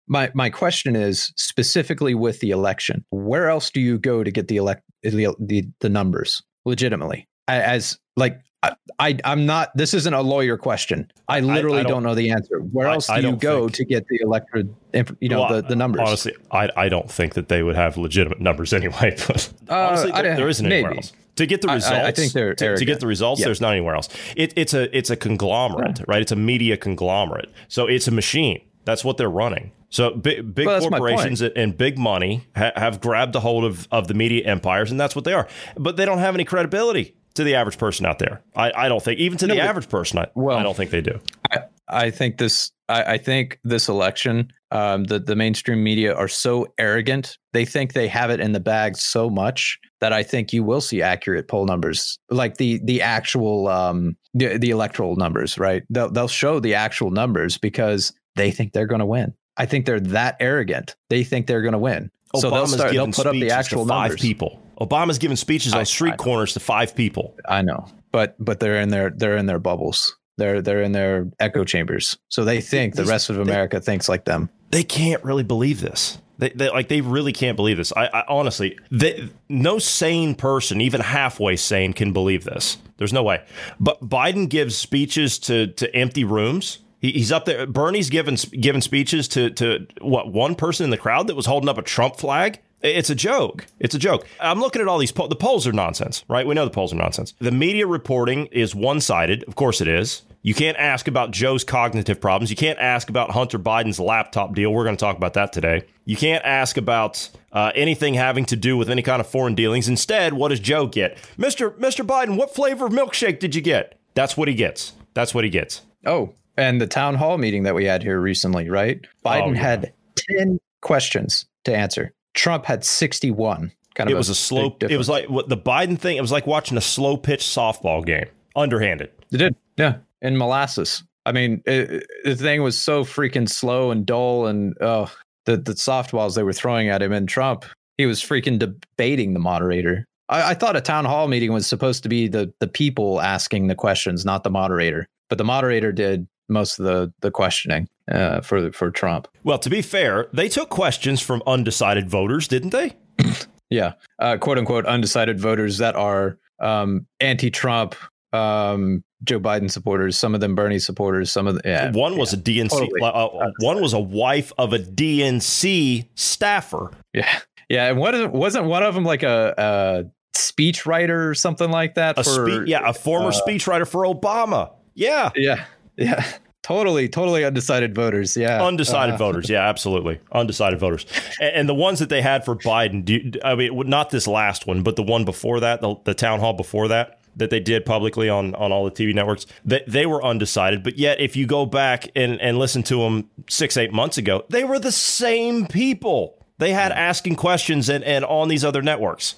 My 0.08 0.32
my 0.34 0.50
question 0.50 0.96
is 0.96 1.34
specifically 1.36 2.16
with 2.16 2.40
the 2.40 2.52
election. 2.52 3.04
Where 3.10 3.50
else 3.50 3.70
do 3.70 3.82
you 3.82 4.00
go 4.00 4.24
to 4.24 4.32
get 4.32 4.48
the 4.48 4.58
elect 4.58 4.84
the 5.04 5.36
the, 5.40 5.68
the 5.82 5.90
numbers 5.90 6.42
legitimately? 6.66 7.28
As 7.50 8.00
like 8.16 8.40
I, 8.62 8.74
I 9.00 9.18
I'm 9.24 9.46
not. 9.46 9.76
This 9.76 9.94
isn't 9.94 10.14
a 10.14 10.22
lawyer 10.22 10.58
question. 10.58 11.10
I 11.30 11.40
literally 11.40 11.80
I 11.80 11.84
don't, 11.84 11.92
don't- 11.92 12.04
know 12.04 12.16
the 12.16 12.32
answer. 12.32 12.60
Where 12.60 12.88
I- 12.90 12.94
else 12.96 13.08
do 13.08 13.14
I 13.14 13.20
you 13.20 13.36
go 13.38 13.62
think- 13.62 13.74
to 13.76 13.86
get 13.86 14.08
the 14.08 14.20
elected? 14.22 14.76
inf- 14.94 15.14
You 15.22 15.30
know 15.30 15.42
Well, 15.42 15.62
the 15.62 15.68
the 15.70 15.76
numbers. 15.78 16.02
Honestly, 16.06 16.34
I, 16.52 16.70
I 16.76 16.90
don't 16.90 17.10
think 17.10 17.36
that 17.36 17.48
they 17.48 17.64
would 17.64 17.76
have 17.78 17.96
legitimate 17.98 18.42
numbers 18.42 18.74
anyway. 18.82 19.16
But 19.28 19.54
Uh, 19.70 19.74
honestly, 19.76 20.12
there, 20.12 20.36
there 20.36 20.50
isn't 20.50 20.66
anywhere 20.66 20.92
maybe. 20.92 20.98
else 21.00 21.14
to 21.38 21.46
get 21.46 21.62
the 21.62 21.70
I- 21.70 21.72
I- 21.72 21.74
I 21.74 21.78
results. 21.78 22.20
think 22.20 22.34
they're 22.34 22.56
to, 22.56 22.76
to 22.78 22.86
get 22.86 23.00
the 23.00 23.08
results. 23.08 23.40
Yeah. 23.40 23.46
There's 23.46 23.62
not 23.62 23.72
anywhere 23.72 23.96
else. 23.96 24.10
It, 24.36 24.52
it's 24.58 24.74
a 24.74 24.96
it's 24.98 25.10
a 25.10 25.16
conglomerate, 25.16 26.02
right? 26.08 26.22
It's 26.22 26.34
a 26.34 26.36
media 26.36 26.76
conglomerate. 26.76 27.50
So 27.70 27.88
it's 27.88 28.08
a 28.08 28.12
machine. 28.12 28.60
That's 28.84 29.06
what 29.06 29.18
they're 29.18 29.30
running. 29.30 29.72
So 29.92 30.12
big, 30.12 30.54
big 30.54 30.68
Well, 30.68 30.82
corporations 30.82 31.42
and 31.42 31.76
big 31.78 31.98
money 31.98 32.44
ha- 32.56 32.72
have 32.76 33.02
grabbed 33.02 33.36
a 33.36 33.40
hold 33.40 33.64
of, 33.66 33.88
of 33.92 34.08
the 34.08 34.14
media 34.14 34.46
empires, 34.46 34.92
and 34.92 35.00
that's 35.00 35.16
what 35.16 35.26
they 35.26 35.34
are. 35.34 35.48
But 35.78 35.98
they 35.98 36.06
don't 36.06 36.20
have 36.20 36.36
any 36.36 36.44
credibility 36.44 37.16
to 37.36 37.44
the 37.44 37.56
average 37.56 37.78
person 37.78 38.06
out 38.06 38.20
there. 38.20 38.42
I, 38.56 38.72
I 38.76 38.90
don't 38.90 39.04
think, 39.04 39.20
even 39.20 39.38
to 39.40 39.48
No, 39.48 39.54
the 39.56 39.62
but- 39.62 39.68
average 39.70 39.90
person, 39.90 40.20
I, 40.20 40.28
Well- 40.36 40.58
I 40.58 40.64
don't 40.64 40.76
think 40.76 40.92
they 40.92 41.02
do. 41.02 41.20
I, 41.52 41.60
I 41.88 42.10
think 42.12 42.38
this. 42.38 42.72
I, 42.88 43.14
I 43.14 43.18
think 43.18 43.60
this 43.64 43.88
election, 43.90 44.52
um, 44.72 45.04
the 45.06 45.20
the 45.20 45.36
mainstream 45.36 45.84
media 45.84 46.14
are 46.14 46.28
so 46.28 46.68
arrogant. 46.78 47.38
They 47.54 47.66
think 47.66 47.94
they 47.94 48.08
have 48.08 48.30
it 48.30 48.40
in 48.40 48.52
the 48.52 48.60
bag 48.60 48.96
so 48.98 49.30
much 49.30 49.80
that 50.00 50.14
I 50.14 50.22
think 50.24 50.54
you 50.54 50.64
will 50.64 50.82
see 50.82 51.02
accurate 51.02 51.48
poll 51.48 51.66
numbers, 51.66 52.18
like 52.30 52.58
the 52.58 52.80
the 52.84 53.02
actual 53.02 53.68
um, 53.68 54.16
the, 54.36 54.58
the 54.58 54.70
electoral 54.70 55.16
numbers. 55.16 55.58
Right? 55.58 55.84
They'll 55.90 56.12
they'll 56.12 56.28
show 56.28 56.60
the 56.60 56.76
actual 56.76 57.10
numbers 57.12 57.58
because 57.58 58.14
they 58.36 58.52
think 58.52 58.74
they're 58.74 58.88
going 58.88 59.00
to 59.00 59.06
win. 59.08 59.34
I 59.58 59.66
think 59.66 59.86
they're 59.86 60.00
that 60.00 60.38
arrogant. 60.40 60.96
They 61.10 61.24
think 61.24 61.48
they're 61.48 61.62
going 61.64 61.74
to 61.74 61.80
win. 61.80 62.12
Obama's 62.36 62.42
so 62.42 62.50
they'll 62.50 62.68
start. 62.68 62.92
They'll 62.92 63.06
giving 63.06 63.14
put 63.14 63.26
up 63.28 63.34
the 63.34 63.52
actual 63.52 63.86
five 63.86 64.10
numbers. 64.12 64.22
people. 64.22 64.62
Obama's 64.80 65.18
giving 65.18 65.38
speeches 65.38 65.74
I- 65.74 65.80
on 65.80 65.86
street 65.86 66.18
corners 66.18 66.54
to 66.54 66.60
five 66.60 66.96
people. 66.96 67.36
I 67.48 67.62
know, 67.62 67.86
but 68.12 68.36
but 68.40 68.60
they're 68.60 68.80
in 68.82 68.90
their 68.90 69.10
they're 69.10 69.38
in 69.38 69.46
their 69.46 69.60
bubbles. 69.60 70.16
They're 70.38 70.62
they're 70.62 70.82
in 70.82 70.92
their 70.94 71.28
echo 71.40 71.64
chambers. 71.66 72.18
So 72.30 72.46
they 72.46 72.62
think 72.62 72.96
the 72.96 73.06
rest 73.06 73.30
of 73.30 73.36
they- 73.36 73.42
America 73.42 73.82
thinks 73.82 74.08
like 74.08 74.26
them. 74.26 74.50
They 74.72 74.84
can't 74.84 75.24
really 75.24 75.44
believe 75.44 75.82
this. 75.82 76.20
They, 76.38 76.52
they 76.52 76.70
like 76.70 76.88
they 76.88 77.02
really 77.02 77.34
can't 77.34 77.58
believe 77.58 77.76
this. 77.76 77.92
I, 77.92 78.06
I 78.06 78.24
honestly, 78.30 78.78
they, 78.92 79.28
no 79.50 79.78
sane 79.80 80.36
person, 80.36 80.80
even 80.80 81.02
halfway 81.02 81.58
sane, 81.58 81.92
can 81.92 82.14
believe 82.14 82.46
this. 82.46 82.78
There's 82.98 83.12
no 83.12 83.24
way. 83.24 83.44
But 83.80 84.08
Biden 84.08 84.48
gives 84.48 84.78
speeches 84.78 85.38
to 85.40 85.68
to 85.68 85.94
empty 85.94 86.24
rooms. 86.24 86.80
He, 87.00 87.12
he's 87.12 87.32
up 87.32 87.46
there. 87.46 87.66
Bernie's 87.66 88.10
giving 88.10 88.36
giving 88.36 88.82
speeches 88.82 89.28
to 89.30 89.50
to 89.52 89.88
what 90.02 90.32
one 90.32 90.56
person 90.56 90.84
in 90.84 90.90
the 90.90 90.98
crowd 90.98 91.28
that 91.28 91.36
was 91.36 91.46
holding 91.46 91.70
up 91.70 91.78
a 91.78 91.82
Trump 91.82 92.18
flag. 92.18 92.60
It's 92.82 93.10
a 93.10 93.16
joke. 93.16 93.66
It's 93.80 93.94
a 93.94 94.00
joke. 94.00 94.26
I'm 94.40 94.62
looking 94.62 94.82
at 94.82 94.88
all 94.88 94.98
these. 94.98 95.12
Po- 95.12 95.28
the 95.28 95.36
polls 95.36 95.68
are 95.68 95.74
nonsense, 95.74 96.24
right? 96.30 96.48
We 96.48 96.56
know 96.56 96.64
the 96.64 96.72
polls 96.72 96.94
are 96.94 96.98
nonsense. 96.98 97.34
The 97.40 97.52
media 97.52 97.86
reporting 97.86 98.46
is 98.48 98.74
one 98.74 99.02
sided. 99.02 99.44
Of 99.48 99.56
course 99.56 99.82
it 99.82 99.88
is. 99.88 100.22
You 100.42 100.54
can't 100.54 100.78
ask 100.78 101.10
about 101.10 101.32
Joe's 101.32 101.66
cognitive 101.66 102.22
problems. 102.22 102.50
You 102.50 102.56
can't 102.56 102.80
ask 102.80 103.10
about 103.10 103.32
Hunter 103.32 103.60
Biden's 103.60 104.00
laptop 104.00 104.56
deal. 104.56 104.72
We're 104.72 104.86
going 104.86 104.96
to 104.96 105.00
talk 105.00 105.18
about 105.18 105.34
that 105.34 105.52
today. 105.52 105.84
You 106.06 106.16
can't 106.16 106.44
ask 106.46 106.78
about 106.78 107.30
uh, 107.52 107.74
anything 107.76 108.14
having 108.14 108.46
to 108.46 108.56
do 108.56 108.78
with 108.78 108.90
any 108.90 109.02
kind 109.02 109.20
of 109.20 109.28
foreign 109.28 109.54
dealings. 109.54 109.90
Instead, 109.90 110.34
what 110.34 110.48
does 110.48 110.62
Joe 110.62 110.88
get? 110.88 111.18
Mr. 111.38 111.78
Mr. 111.78 112.06
Biden, 112.06 112.38
what 112.38 112.56
flavor 112.56 112.86
of 112.86 112.94
milkshake 112.94 113.40
did 113.40 113.54
you 113.54 113.62
get? 113.62 114.00
That's 114.14 114.38
what 114.38 114.48
he 114.48 114.54
gets. 114.54 114.94
That's 115.14 115.36
what 115.36 115.44
he 115.44 115.50
gets. 115.50 115.82
Oh, 116.06 116.34
and 116.60 116.80
the 116.82 116.88
town 116.88 117.16
hall 117.16 117.38
meeting 117.38 117.64
that 117.64 117.74
we 117.76 117.86
had 117.86 118.04
here 118.04 118.20
recently, 118.20 118.70
right? 118.70 119.00
Oh, 119.26 119.30
Biden 119.30 119.42
Oh, 119.50 119.52
yeah. 119.54 119.60
had 119.62 119.94
ten 120.16 120.60
questions 120.82 121.46
to 121.66 121.76
answer. 121.76 122.14
Trump 122.34 122.66
had 122.66 122.84
sixty-one. 122.86 123.72
Kind 123.96 124.10
of 124.10 124.14
It 124.14 124.18
was 124.18 124.30
a 124.30 124.36
slow. 124.36 124.78
It 124.82 124.98
was 124.98 125.10
like 125.10 125.30
what 125.30 125.50
the 125.50 125.58
Biden 125.58 125.98
thing. 126.00 126.18
It 126.18 126.22
was 126.22 126.32
like 126.32 126.46
watching 126.48 126.78
a 126.78 126.82
slow 126.82 127.18
pitch 127.18 127.42
softball 127.44 128.06
game, 128.06 128.28
underhanded. 128.56 129.12
It 129.32 129.38
did, 129.38 129.56
yeah. 129.78 129.98
In 130.22 130.38
molasses. 130.38 131.04
I 131.26 131.32
mean, 131.32 131.62
it, 131.66 131.92
it- 131.92 132.08
the 132.24 132.36
thing 132.36 132.62
was 132.64 132.80
so 132.80 133.04
freaking 133.04 133.50
slow 133.50 133.92
and 133.92 134.06
dull, 134.06 134.46
and 134.48 134.76
oh, 134.82 135.12
the 135.46 135.58
the 135.58 135.74
softballs 135.74 136.36
they 136.36 136.44
were 136.44 136.54
throwing 136.54 136.90
at 136.90 137.02
him. 137.02 137.12
And 137.12 137.28
Trump, 137.28 137.66
he 137.98 138.06
was 138.06 138.22
freaking 138.22 138.58
debating 138.60 139.34
the 139.34 139.40
moderator. 139.40 140.06
I, 140.30 140.52
I 140.52 140.54
thought 140.54 140.76
a 140.76 140.82
town 140.82 141.06
hall 141.06 141.28
meeting 141.28 141.52
was 141.52 141.68
supposed 141.68 142.04
to 142.04 142.10
be 142.10 142.28
the 142.28 142.54
the 142.60 142.68
people 142.68 143.20
asking 143.22 143.68
the 143.68 143.76
questions, 143.76 144.24
not 144.24 144.44
the 144.44 144.50
moderator. 144.52 145.08
But 145.30 145.38
the 145.40 145.44
moderator 145.46 145.92
did 145.92 146.28
most 146.50 146.80
of 146.80 146.86
the 146.86 147.14
the 147.22 147.32
questioning 147.32 147.88
uh, 148.12 148.42
for 148.42 148.72
for 148.72 148.92
Trump. 148.92 149.28
Well, 149.44 149.60
to 149.60 149.70
be 149.70 149.82
fair, 149.82 150.28
they 150.34 150.50
took 150.50 150.70
questions 150.70 151.22
from 151.22 151.42
undecided 151.48 152.10
voters, 152.10 152.48
didn't 152.48 152.72
they? 152.72 152.96
Yeah, 153.70 153.94
uh, 154.18 154.38
quote 154.38 154.58
unquote 154.58 154.88
undecided 154.88 155.40
voters 155.40 155.78
that 155.78 155.96
are 155.96 156.40
um, 156.60 157.06
anti-Trump, 157.20 157.96
um, 158.34 159.04
Joe 159.24 159.40
Biden 159.40 159.70
supporters. 159.70 160.18
Some 160.18 160.34
of 160.34 160.42
them 160.42 160.56
Bernie 160.56 160.80
supporters. 160.80 161.32
Some 161.32 161.46
of 161.48 161.56
the, 161.56 161.62
yeah, 161.66 161.92
one 161.92 162.18
was 162.18 162.34
a 162.34 162.38
DNC. 162.38 162.70
totally. 162.70 163.02
uh, 163.02 163.06
uh, 163.06 163.52
one 163.60 163.82
was 163.82 163.94
a 163.94 164.00
wife 164.00 164.52
of 164.58 164.74
a 164.74 164.80
DNC 164.80 166.08
staffer. 166.16 166.92
Yeah, 167.14 167.40
yeah, 167.70 167.90
and 167.90 168.00
what 168.00 168.32
wasn't 168.32 168.66
one 168.66 168.82
of 168.82 168.96
them 168.96 169.04
like 169.04 169.24
a, 169.24 169.54
a 169.58 170.38
speech 170.38 170.86
writer 170.86 171.30
or 171.30 171.36
something 171.36 171.70
like 171.70 171.96
that? 171.96 172.18
A 172.18 172.24
for, 172.24 172.50
spe- 172.50 172.68
yeah, 172.68 172.90
a 172.90 172.94
former 172.94 173.28
uh, 173.28 173.32
speechwriter 173.32 173.88
for 173.88 174.04
Obama. 174.04 174.74
Yeah, 174.96 175.30
yeah, 175.36 175.66
yeah. 176.00 176.26
Totally, 176.62 177.08
totally 177.08 177.46
undecided 177.46 177.96
voters. 177.96 178.36
Yeah, 178.36 178.62
undecided 178.64 179.16
Uh, 179.16 179.18
voters. 179.18 179.50
Yeah, 179.50 179.68
absolutely, 179.68 180.20
undecided 180.32 180.78
voters. 180.78 181.06
And, 181.40 181.56
and 181.56 181.70
the 181.70 181.74
ones 181.74 182.00
that 182.00 182.10
they 182.10 182.22
had 182.22 182.44
for 182.44 182.56
Biden. 182.56 183.06
Do 183.06 183.14
you, 183.14 183.32
I 183.44 183.56
mean, 183.56 183.88
not 183.90 184.10
this 184.10 184.28
last 184.28 184.68
one, 184.68 184.84
but 184.84 184.96
the 184.96 185.02
one 185.04 185.24
before 185.26 185.62
that, 185.62 185.80
the, 185.82 185.96
the 186.04 186.14
town 186.14 186.40
hall 186.42 186.54
before 186.54 186.90
that. 186.90 187.16
That 187.36 187.52
they 187.52 187.62
did 187.62 187.86
publicly 187.86 188.28
on, 188.28 188.54
on 188.56 188.74
all 188.74 188.84
the 188.84 188.92
TV 188.92 189.14
networks, 189.16 189.46
they, 189.64 189.82
they 189.88 190.06
were 190.06 190.22
undecided. 190.22 190.84
But 190.84 190.98
yet, 190.98 191.22
if 191.22 191.38
you 191.38 191.46
go 191.48 191.66
back 191.66 192.10
and, 192.16 192.42
and 192.42 192.60
listen 192.60 192.84
to 192.84 192.98
them 193.04 193.30
six, 193.48 193.78
eight 193.78 193.94
months 193.94 194.18
ago, 194.18 194.44
they 194.50 194.66
were 194.66 194.80
the 194.80 194.92
same 194.92 195.66
people. 195.66 196.46
They 196.58 196.74
had 196.74 196.92
asking 196.92 197.38
questions 197.38 197.88
and, 197.88 198.04
and 198.04 198.26
on 198.26 198.50
these 198.50 198.66
other 198.66 198.82
networks. 198.82 199.36